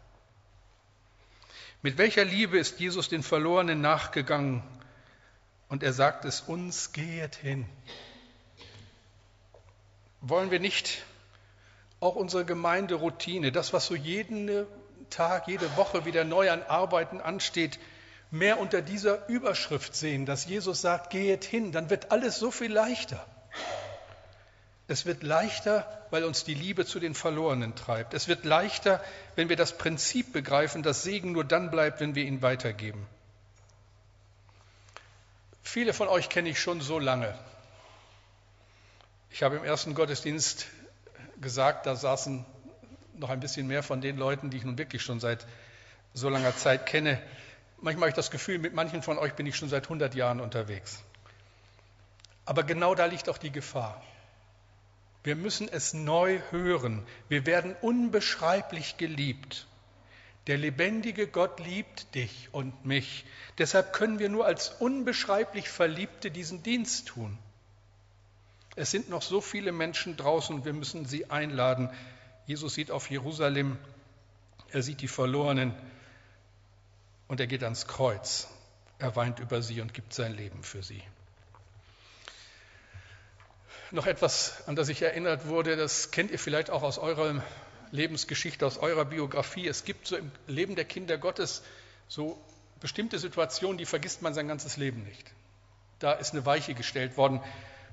Mit 1.81 1.97
welcher 1.97 2.25
Liebe 2.25 2.57
ist 2.57 2.79
Jesus 2.79 3.09
den 3.09 3.21
Verlorenen 3.21 3.81
nachgegangen? 3.81 4.63
Und 5.69 5.83
er 5.83 5.93
sagt 5.93 6.25
es 6.25 6.41
uns, 6.41 6.91
geht 6.93 7.35
hin. 7.35 7.65
Wollen 10.21 10.49
wir 10.49 10.59
nicht 10.59 11.03
auch 11.99 12.15
unsere 12.15 12.45
Gemeinderoutine, 12.45 13.51
das, 13.51 13.73
was 13.73 13.85
so 13.85 13.95
jeden 13.95 14.65
Tag, 15.09 15.47
jede 15.47 15.75
Woche 15.77 16.05
wieder 16.05 16.23
neu 16.23 16.51
an 16.51 16.63
Arbeiten 16.63 17.21
ansteht, 17.21 17.79
mehr 18.31 18.59
unter 18.59 18.81
dieser 18.81 19.27
Überschrift 19.29 19.95
sehen, 19.95 20.25
dass 20.25 20.45
Jesus 20.45 20.81
sagt, 20.81 21.11
geht 21.11 21.43
hin, 21.43 21.71
dann 21.71 21.89
wird 21.89 22.11
alles 22.11 22.39
so 22.39 22.51
viel 22.51 22.71
leichter. 22.71 23.25
Es 24.87 25.05
wird 25.05 25.21
leichter, 25.23 25.85
weil 26.11 26.23
uns 26.23 26.45
die 26.45 26.53
Liebe 26.53 26.85
zu 26.85 26.99
den 26.99 27.13
Verlorenen 27.13 27.75
treibt. 27.75 28.13
Es 28.13 28.29
wird 28.29 28.45
leichter, 28.45 29.03
wenn 29.35 29.49
wir 29.49 29.57
das 29.57 29.77
Prinzip 29.77 30.31
begreifen, 30.31 30.81
dass 30.81 31.03
Segen 31.03 31.33
nur 31.33 31.43
dann 31.43 31.69
bleibt, 31.71 31.99
wenn 31.99 32.15
wir 32.15 32.23
ihn 32.23 32.41
weitergeben. 32.41 33.05
Viele 35.61 35.93
von 35.93 36.07
euch 36.07 36.29
kenne 36.29 36.47
ich 36.47 36.61
schon 36.61 36.79
so 36.79 36.99
lange. 36.99 37.37
Ich 39.29 39.43
habe 39.43 39.57
im 39.57 39.65
ersten 39.65 39.93
Gottesdienst 39.93 40.67
gesagt, 41.41 41.85
da 41.85 41.95
saßen 41.95 42.45
noch 43.15 43.29
ein 43.29 43.41
bisschen 43.41 43.67
mehr 43.67 43.83
von 43.83 43.99
den 43.99 44.17
Leuten, 44.17 44.49
die 44.49 44.57
ich 44.57 44.63
nun 44.63 44.77
wirklich 44.77 45.01
schon 45.01 45.19
seit 45.19 45.45
so 46.13 46.29
langer 46.29 46.55
Zeit 46.55 46.85
kenne. 46.85 47.21
Manchmal 47.81 48.03
habe 48.03 48.09
ich 48.11 48.15
das 48.15 48.31
Gefühl, 48.31 48.57
mit 48.59 48.73
manchen 48.73 49.03
von 49.03 49.17
euch 49.17 49.33
bin 49.33 49.45
ich 49.45 49.57
schon 49.57 49.67
seit 49.67 49.83
100 49.83 50.15
Jahren 50.15 50.39
unterwegs. 50.39 51.03
Aber 52.45 52.63
genau 52.63 52.95
da 52.95 53.05
liegt 53.05 53.27
auch 53.27 53.37
die 53.37 53.51
Gefahr. 53.51 54.01
Wir 55.27 55.35
müssen 55.35 55.67
es 55.67 55.93
neu 55.93 56.39
hören. 56.51 57.03
Wir 57.27 57.45
werden 57.45 57.75
unbeschreiblich 57.81 58.95
geliebt. 58.95 59.67
Der 60.47 60.57
lebendige 60.57 61.27
Gott 61.27 61.59
liebt 61.59 62.15
dich 62.15 62.47
und 62.53 62.85
mich. 62.85 63.25
Deshalb 63.57 63.91
können 63.91 64.19
wir 64.19 64.29
nur 64.29 64.45
als 64.45 64.69
unbeschreiblich 64.69 65.67
Verliebte 65.67 66.31
diesen 66.31 66.63
Dienst 66.63 67.09
tun. 67.09 67.37
Es 68.77 68.89
sind 68.89 69.09
noch 69.09 69.21
so 69.21 69.41
viele 69.41 69.73
Menschen 69.73 70.15
draußen 70.15 70.55
und 70.55 70.63
wir 70.63 70.71
müssen 70.71 71.05
sie 71.05 71.29
einladen. 71.29 71.89
Jesus 72.45 72.75
sieht 72.75 72.89
auf 72.89 73.09
Jerusalem, 73.09 73.77
er 74.71 74.81
sieht 74.81 75.01
die 75.01 75.09
Verlorenen 75.09 75.73
und 77.27 77.41
er 77.41 77.47
geht 77.47 77.65
ans 77.65 77.85
Kreuz. 77.85 78.47
Er 78.97 79.17
weint 79.17 79.39
über 79.39 79.61
sie 79.61 79.81
und 79.81 79.93
gibt 79.93 80.13
sein 80.13 80.33
Leben 80.37 80.63
für 80.63 80.83
sie 80.83 81.03
noch 83.91 84.05
etwas, 84.05 84.63
an 84.67 84.75
das 84.75 84.89
ich 84.89 85.01
erinnert 85.01 85.47
wurde, 85.47 85.75
das 85.75 86.11
kennt 86.11 86.31
ihr 86.31 86.39
vielleicht 86.39 86.69
auch 86.69 86.83
aus 86.83 86.97
eurer 86.97 87.43
Lebensgeschichte, 87.91 88.65
aus 88.65 88.77
eurer 88.77 89.05
Biografie. 89.05 89.67
Es 89.67 89.85
gibt 89.85 90.07
so 90.07 90.17
im 90.17 90.31
Leben 90.47 90.75
der 90.75 90.85
Kinder 90.85 91.17
Gottes 91.17 91.63
so 92.07 92.37
bestimmte 92.79 93.19
Situationen, 93.19 93.77
die 93.77 93.85
vergisst 93.85 94.21
man 94.21 94.33
sein 94.33 94.47
ganzes 94.47 94.77
Leben 94.77 95.03
nicht. 95.03 95.31
Da 95.99 96.13
ist 96.13 96.33
eine 96.33 96.45
Weiche 96.45 96.73
gestellt 96.73 97.17
worden. 97.17 97.41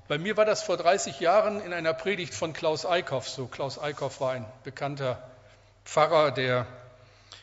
Bei 0.08 0.18
mir 0.18 0.36
war 0.36 0.44
das 0.44 0.62
vor 0.62 0.76
30 0.76 1.20
Jahren 1.20 1.60
in 1.62 1.72
einer 1.72 1.94
Predigt 1.94 2.34
von 2.34 2.52
Klaus 2.52 2.84
Eickhoff 2.84 3.28
so. 3.28 3.46
Klaus 3.46 3.78
Eickhoff 3.78 4.20
war 4.20 4.32
ein 4.32 4.44
bekannter 4.62 5.22
Pfarrer, 5.84 6.30
der 6.30 6.66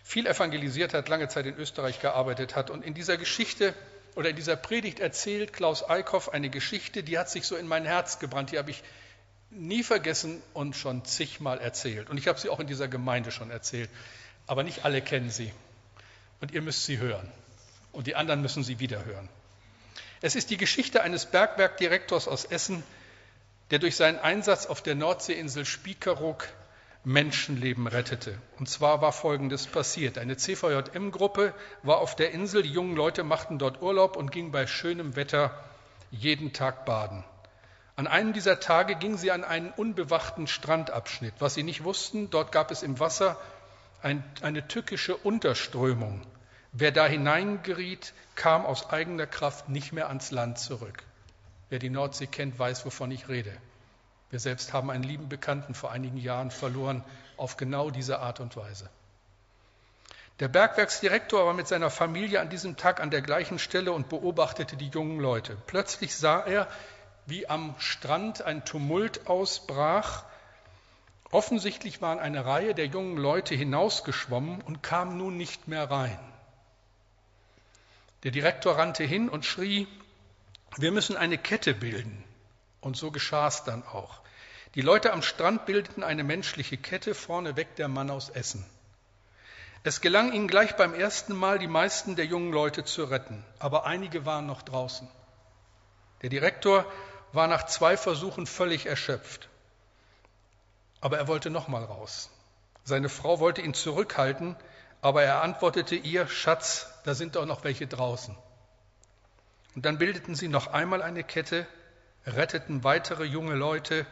viel 0.04 0.28
evangelisiert 0.28 0.94
hat, 0.94 1.10
lange 1.10 1.28
Zeit 1.30 1.46
in 1.46 1.56
Österreich 1.56 2.00
gearbeitet 2.00 2.56
hat. 2.56 2.70
Und 2.70 2.86
in 2.86 2.94
dieser 2.94 3.18
Geschichte 3.18 3.74
oder 4.15 4.30
in 4.30 4.36
dieser 4.36 4.56
Predigt 4.56 5.00
erzählt 5.00 5.54
Klaus 5.54 5.88
Eickhoff 5.88 6.30
eine 6.30 6.50
Geschichte, 6.50 7.04
die 7.04 7.17
hat 7.17 7.30
sich 7.30 7.45
so 7.45 7.56
in 7.56 7.67
mein 7.67 7.86
Herz 7.86 8.19
gebrannt, 8.19 8.52
die 8.52 8.58
habe 8.58 8.71
ich 8.71 8.84
nie 9.52 9.84
vergessen 9.84 10.41
und 10.54 10.76
schon 10.76 11.06
zigmal 11.06 11.60
erzählt. 11.60 12.10
Und 12.10 12.17
ich 12.17 12.28
habe 12.28 12.39
sie 12.39 12.50
auch 12.50 12.60
in 12.60 12.67
dieser 12.67 12.88
Gemeinde 12.88 13.32
schon 13.32 13.52
erzählt. 13.52 13.89
Aber 14.47 14.63
nicht 14.63 14.86
alle 14.86 15.02
kennen 15.02 15.30
sie. 15.30 15.52
Und 16.39 16.52
ihr 16.52 16.62
müsst 16.62 16.86
sie 16.86 16.97
hören. 16.97 17.30
Und 17.91 18.08
die 18.08 18.15
anderen 18.15 18.41
müssen 18.41 18.63
sie 18.63 18.80
wieder 18.80 19.06
hören. 19.06 19.30
Es 20.21 20.36
ist 20.36 20.50
die 20.50 20.58
Geschichte 20.58 21.02
eines 21.04 21.26
Bergwerkdirektors 21.26 22.28
aus 22.28 22.45
Essen, 22.45 22.84
der 23.71 23.80
durch 23.80 23.95
seinen 23.95 24.19
Einsatz 24.19 24.65
auf 24.65 24.82
der 24.82 24.95
Nordseeinsel 24.95 25.65
Spiekeroog 25.65 26.47
Menschenleben 27.04 27.88
rettete. 27.88 28.38
Und 28.60 28.70
zwar 28.70 29.02
war 29.02 29.12
Folgendes 29.12 29.66
passiert. 29.66 30.18
Eine 30.18 30.38
CVJM-Gruppe 30.38 31.54
war 31.82 31.98
auf 31.98 32.16
der 32.16 32.32
Insel, 32.32 32.62
die 32.62 32.72
jungen 32.72 32.96
Leute 32.96 33.24
machten 33.24 33.58
dort 33.58 33.82
Urlaub 33.82 34.16
und 34.16 34.32
gingen 34.32 34.52
bei 34.52 34.68
schönem 34.68 35.16
Wetter 35.16 35.52
jeden 36.12 36.54
Tag 36.54 36.86
baden. 36.86 37.24
An 37.96 38.08
einem 38.08 38.34
dieser 38.34 38.60
Tage 38.60 38.96
gingen 38.96 39.18
sie 39.18 39.32
an 39.32 39.44
einen 39.44 39.72
unbewachten 39.72 40.48
Strandabschnitt. 40.48 41.34
Was 41.40 41.56
sie 41.56 41.64
nicht 41.64 41.84
wussten, 41.84 42.30
dort 42.30 42.52
gab 42.52 42.72
es 42.72 42.84
im 42.84 43.00
Wasser 43.00 43.38
ein, 44.02 44.24
eine 44.42 44.68
tückische 44.68 45.16
Unterströmung. 45.18 46.22
Wer 46.72 46.92
da 46.92 47.06
hineingeriet, 47.06 48.14
kam 48.36 48.66
aus 48.66 48.90
eigener 48.92 49.28
Kraft 49.28 49.70
nicht 49.70 49.92
mehr 49.92 50.08
ans 50.08 50.32
Land 50.32 50.60
zurück. 50.60 51.04
Wer 51.70 51.80
die 51.80 51.90
Nordsee 51.90 52.28
kennt, 52.28 52.58
weiß, 52.58 52.86
wovon 52.86 53.12
ich 53.12 53.28
rede. 53.28 53.56
Wir 54.32 54.39
selbst 54.39 54.72
haben 54.74 54.89
einen 54.89 55.04
lieben 55.04 55.30
Bekannten 55.30 55.76
vor 55.76 55.91
einigen 55.91 56.17
Jahren 56.17 56.52
verloren 56.52 57.04
auf 57.38 57.58
genau 57.58 57.91
diese 57.91 58.20
Art 58.20 58.39
und 58.39 58.56
Weise. 58.56 58.89
Der 60.39 60.48
Bergwerksdirektor 60.48 61.46
war 61.46 61.54
mit 61.54 61.67
seiner 61.67 61.89
Familie 61.91 62.39
an 62.39 62.50
diesem 62.50 62.78
Tag 62.78 63.02
an 63.02 63.12
der 63.12 63.22
gleichen 63.22 63.60
Stelle 63.60 63.91
und 63.91 64.10
beobachtete 64.10 64.78
die 64.78 64.88
jungen 64.88 65.20
Leute. 65.20 65.58
Plötzlich 65.67 66.15
sah 66.15 66.39
er, 66.39 66.67
wie 67.26 67.48
am 67.48 67.76
Strand 67.78 68.41
ein 68.41 68.65
Tumult 68.65 69.28
ausbrach. 69.28 70.24
Offensichtlich 71.30 72.02
waren 72.02 72.17
eine 72.17 72.46
Reihe 72.46 72.74
der 72.74 72.88
jungen 72.88 73.17
Leute 73.17 73.54
hinausgeschwommen 73.54 74.62
und 74.62 74.82
kamen 74.82 75.17
nun 75.17 75.38
nicht 75.38 75.67
mehr 75.67 75.91
rein. 75.91 76.20
Der 78.24 78.32
Direktor 78.32 78.78
rannte 78.78 79.04
hin 79.04 79.30
und 79.30 79.46
schrie, 79.46 79.88
wir 80.78 80.91
müssen 80.91 81.17
eine 81.17 81.38
Kette 81.38 81.74
bilden. 81.74 82.24
Und 82.82 82.98
so 82.98 83.12
geschah 83.12 83.48
es 83.48 83.63
dann 83.63 83.84
auch. 83.84 84.20
Die 84.76 84.82
Leute 84.82 85.13
am 85.13 85.22
Strand 85.22 85.65
bildeten 85.65 86.04
eine 86.04 86.24
menschliche 86.24 86.78
Kette, 86.78 87.13
vorneweg 87.13 87.76
der 87.76 87.88
Mann 87.88 88.10
aus 88.10 88.30
Essen. 88.30 88.65
Es 89.84 90.02
gelang 90.02 90.32
ihnen 90.32 90.48
gleich 90.48 90.76
beim 90.76 90.94
ersten 90.94 91.36
Mal, 91.36 91.58
die 91.58 91.67
meisten 91.67 92.15
der 92.15 92.26
jungen 92.26 92.52
Leute 92.52 92.84
zu 92.84 93.04
retten, 93.06 93.44
aber 93.60 93.86
einige 93.86 94.26
waren 94.26 94.46
noch 94.46 94.62
draußen. 94.62 95.08
Der 96.22 96.30
Direktor 96.30 96.86
war 97.34 97.48
nach 97.48 97.65
zwei 97.65 97.98
Versuchen 97.98 98.46
völlig 98.46 98.86
erschöpft. 98.86 99.50
Aber 101.00 101.17
er 101.17 101.28
wollte 101.28 101.50
noch 101.50 101.67
mal 101.67 101.84
raus. 101.84 102.30
Seine 102.84 103.10
Frau 103.10 103.39
wollte 103.39 103.62
ihn 103.62 103.74
zurückhalten, 103.74 104.56
aber 105.02 105.24
er 105.24 105.41
antwortete 105.41 105.96
ihr, 105.96 106.28
Schatz, 106.28 106.88
da 107.04 107.15
sind 107.15 107.36
doch 107.36 107.46
noch 107.46 107.63
welche 107.63 107.88
draußen. 107.88 108.38
Und 109.76 109.86
dann 109.86 109.98
bildeten 109.98 110.36
sie 110.36 110.48
noch 110.48 110.67
einmal 110.67 111.02
eine 111.02 111.24
Kette, 111.24 111.65
retteten 112.25 112.84
weitere 112.84 113.23
junge 113.23 113.55
Leute, 113.55 114.05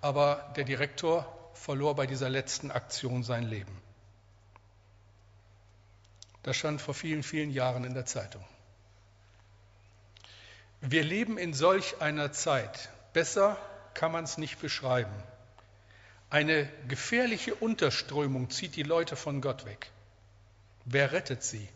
aber 0.00 0.52
der 0.56 0.64
Direktor 0.64 1.26
verlor 1.54 1.94
bei 1.94 2.06
dieser 2.06 2.28
letzten 2.28 2.70
Aktion 2.70 3.22
sein 3.22 3.44
Leben. 3.44 3.80
Das 6.42 6.56
stand 6.56 6.80
vor 6.80 6.94
vielen, 6.94 7.22
vielen 7.22 7.50
Jahren 7.50 7.84
in 7.84 7.94
der 7.94 8.06
Zeitung. 8.06 8.44
Wir 10.80 11.04
leben 11.04 11.38
in 11.38 11.54
solch 11.54 12.00
einer 12.00 12.32
Zeit. 12.32 12.90
Besser 13.12 13.56
kann 13.94 14.10
man 14.10 14.24
es 14.24 14.38
nicht 14.38 14.60
beschreiben. 14.60 15.14
Eine 16.30 16.68
gefährliche 16.88 17.54
Unterströmung 17.54 18.50
zieht 18.50 18.74
die 18.74 18.82
Leute 18.82 19.14
von 19.14 19.40
Gott 19.40 19.64
weg. 19.64 19.90
Wer 20.84 21.12
rettet 21.12 21.44
sie? 21.44 21.68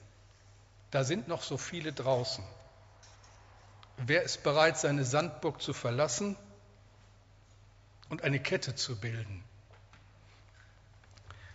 Da 0.90 1.04
sind 1.04 1.28
noch 1.28 1.42
so 1.42 1.56
viele 1.56 1.92
draußen. 1.92 2.42
Wer 3.98 4.22
ist 4.22 4.42
bereit, 4.42 4.78
seine 4.78 5.04
Sandburg 5.04 5.62
zu 5.62 5.72
verlassen 5.72 6.36
und 8.08 8.22
eine 8.22 8.38
Kette 8.38 8.74
zu 8.74 9.00
bilden? 9.00 9.42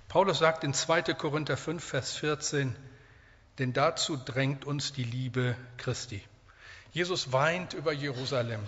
Paulus 0.08 0.40
sagt 0.40 0.64
in 0.64 0.74
2. 0.74 1.04
Korinther 1.14 1.56
5, 1.56 1.84
Vers 1.84 2.16
14, 2.16 2.76
denn 3.60 3.74
dazu 3.74 4.18
drängt 4.18 4.66
uns 4.66 4.92
die 4.92 5.04
Liebe 5.04 5.56
Christi. 5.78 6.22
Jesus 6.92 7.32
weint 7.32 7.74
über 7.74 7.94
Jerusalem. 7.94 8.62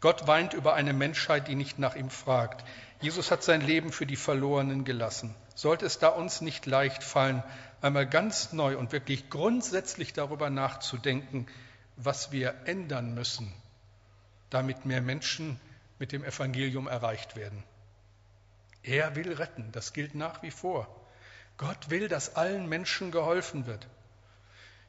Gott 0.00 0.26
weint 0.26 0.54
über 0.54 0.74
eine 0.74 0.92
Menschheit, 0.92 1.48
die 1.48 1.54
nicht 1.54 1.78
nach 1.78 1.94
ihm 1.94 2.10
fragt. 2.10 2.64
Jesus 3.00 3.30
hat 3.30 3.42
sein 3.42 3.60
Leben 3.60 3.92
für 3.92 4.06
die 4.06 4.16
Verlorenen 4.16 4.84
gelassen. 4.84 5.34
Sollte 5.54 5.86
es 5.86 5.98
da 5.98 6.08
uns 6.08 6.40
nicht 6.40 6.66
leicht 6.66 7.04
fallen, 7.04 7.44
einmal 7.80 8.06
ganz 8.06 8.52
neu 8.52 8.76
und 8.76 8.92
wirklich 8.92 9.30
grundsätzlich 9.30 10.12
darüber 10.12 10.50
nachzudenken, 10.50 11.46
was 11.96 12.32
wir 12.32 12.54
ändern 12.66 13.14
müssen, 13.14 13.52
damit 14.50 14.84
mehr 14.84 15.00
Menschen 15.00 15.60
mit 15.98 16.12
dem 16.12 16.24
Evangelium 16.24 16.86
erreicht 16.86 17.36
werden. 17.36 17.62
Er 18.82 19.16
will 19.16 19.32
retten, 19.32 19.72
das 19.72 19.92
gilt 19.92 20.14
nach 20.14 20.42
wie 20.42 20.50
vor. 20.50 20.88
Gott 21.56 21.90
will, 21.90 22.08
dass 22.08 22.36
allen 22.36 22.68
Menschen 22.68 23.10
geholfen 23.10 23.66
wird. 23.66 23.86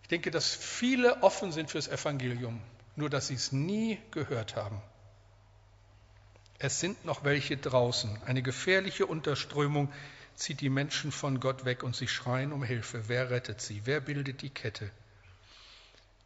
Ich 0.04 0.10
denke, 0.10 0.32
dass 0.32 0.54
viele 0.54 1.24
offen 1.24 1.52
sind 1.52 1.72
fürs 1.72 1.88
Evangelium, 1.88 2.62
nur 2.96 3.10
dass 3.10 3.28
sie 3.28 3.36
es 3.36 3.52
nie 3.52 4.00
gehört 4.12 4.56
haben. 4.56 4.82
Es 6.60 6.80
sind 6.80 7.06
noch 7.06 7.24
welche 7.24 7.58
draußen. 7.58 8.22
Eine 8.26 8.42
gefährliche 8.42 9.06
Unterströmung 9.06 9.92
zieht 10.36 10.62
die 10.62 10.70
Menschen 10.70 11.12
von 11.12 11.40
Gott 11.40 11.66
weg 11.66 11.84
und 11.84 11.96
sie 11.96 12.08
schreien 12.08 12.52
um 12.52 12.64
Hilfe. 12.64 13.08
Wer 13.08 13.30
rettet 13.30 13.62
sie? 13.62 13.82
Wer 13.86 14.00
bildet 14.00 14.42
die 14.42 14.50
Kette? 14.50 14.90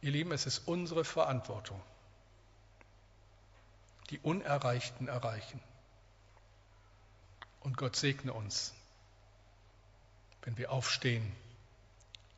Ihr 0.02 0.10
Lieben, 0.10 0.32
es 0.32 0.46
ist 0.46 0.66
unsere 0.66 1.04
Verantwortung, 1.04 1.80
die 4.10 4.18
Unerreichten 4.18 5.06
erreichen. 5.06 5.60
Und 7.60 7.76
Gott 7.76 7.94
segne 7.94 8.32
uns, 8.32 8.74
wenn 10.42 10.58
wir 10.58 10.72
aufstehen 10.72 11.32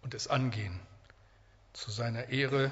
und 0.03 0.13
es 0.13 0.29
angehen 0.29 0.79
zu 1.73 1.91
seiner 1.91 2.29
Ehre 2.29 2.71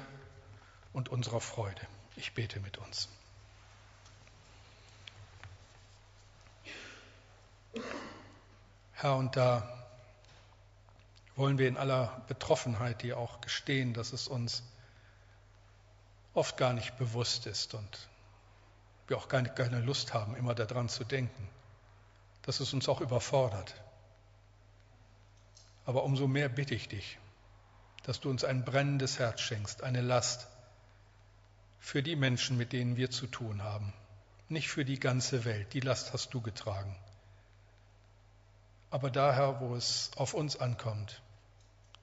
und 0.93 1.09
unserer 1.09 1.41
Freude. 1.41 1.81
Ich 2.15 2.35
bete 2.35 2.59
mit 2.59 2.77
uns. 2.77 3.09
Herr, 8.91 9.15
und 9.15 9.35
da 9.35 9.87
wollen 11.35 11.57
wir 11.57 11.67
in 11.67 11.77
aller 11.77 12.23
Betroffenheit 12.27 13.01
dir 13.01 13.17
auch 13.17 13.41
gestehen, 13.41 13.95
dass 13.95 14.13
es 14.13 14.27
uns 14.27 14.61
oft 16.33 16.57
gar 16.57 16.73
nicht 16.73 16.97
bewusst 16.97 17.45
ist 17.45 17.73
und 17.73 18.09
wir 19.07 19.17
auch 19.17 19.27
gar 19.27 19.43
keine 19.43 19.79
Lust 19.81 20.13
haben, 20.13 20.35
immer 20.35 20.55
daran 20.55 20.89
zu 20.89 21.03
denken, 21.03 21.49
dass 22.43 22.59
es 22.59 22.73
uns 22.73 22.89
auch 22.89 23.01
überfordert. 23.01 23.75
Aber 25.85 26.03
umso 26.03 26.27
mehr 26.27 26.49
bitte 26.49 26.75
ich 26.75 26.87
dich, 26.87 27.17
dass 28.03 28.19
du 28.19 28.29
uns 28.29 28.43
ein 28.43 28.63
brennendes 28.63 29.19
Herz 29.19 29.41
schenkst, 29.41 29.83
eine 29.83 30.01
Last 30.01 30.47
für 31.79 32.01
die 32.01 32.15
Menschen, 32.15 32.57
mit 32.57 32.71
denen 32.71 32.95
wir 32.95 33.11
zu 33.11 33.27
tun 33.27 33.61
haben, 33.61 33.93
nicht 34.47 34.69
für 34.69 34.85
die 34.85 34.99
ganze 34.99 35.45
Welt. 35.45 35.73
Die 35.73 35.81
Last 35.81 36.13
hast 36.13 36.33
du 36.33 36.41
getragen. 36.41 36.95
Aber 38.89 39.09
daher, 39.09 39.59
wo 39.59 39.75
es 39.75 40.11
auf 40.15 40.33
uns 40.33 40.55
ankommt, 40.55 41.21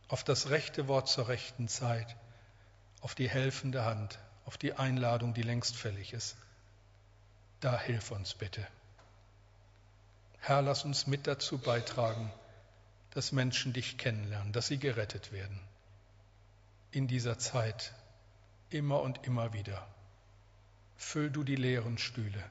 auf 0.09 0.25
das 0.25 0.51
rechte 0.51 0.89
Wort 0.89 1.09
zur 1.09 1.29
rechten 1.29 1.69
Zeit, 1.69 2.17
auf 3.01 3.15
die 3.15 3.29
helfende 3.29 3.85
Hand, 3.85 4.19
auf 4.45 4.59
die 4.59 4.75
Einladung, 4.75 5.35
die 5.35 5.43
längst 5.43 5.77
fällig 5.77 6.13
ist, 6.13 6.37
da 7.61 7.79
hilf 7.79 8.11
uns 8.11 8.35
bitte. 8.35 8.67
Herr, 10.39 10.63
lass 10.63 10.85
uns 10.85 11.07
mit 11.07 11.27
dazu 11.27 11.59
beitragen, 11.59 12.33
dass 13.11 13.33
Menschen 13.33 13.73
dich 13.73 13.99
kennenlernen, 13.99 14.53
dass 14.53 14.69
sie 14.69 14.79
gerettet 14.79 15.33
werden. 15.33 15.61
In 16.93 17.07
dieser 17.07 17.39
Zeit, 17.39 17.93
immer 18.71 19.03
und 19.03 19.27
immer 19.27 19.53
wieder. 19.53 19.87
Füll 20.97 21.31
du 21.31 21.45
die 21.45 21.57
leeren 21.57 21.99
Stühle 21.99 22.43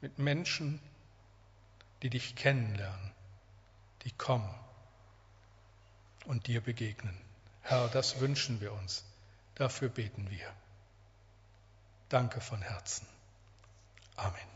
mit 0.00 0.18
Menschen, 0.18 0.80
die 2.02 2.10
dich 2.10 2.36
kennenlernen, 2.36 3.12
die 4.02 4.10
kommen 4.12 4.54
und 6.26 6.46
dir 6.46 6.60
begegnen. 6.60 7.18
Herr, 7.62 7.88
das 7.88 8.20
wünschen 8.20 8.60
wir 8.60 8.72
uns. 8.72 9.04
Dafür 9.56 9.88
beten 9.88 10.30
wir. 10.30 10.52
Danke 12.08 12.40
von 12.40 12.62
Herzen. 12.62 13.06
Amen. 14.14 14.55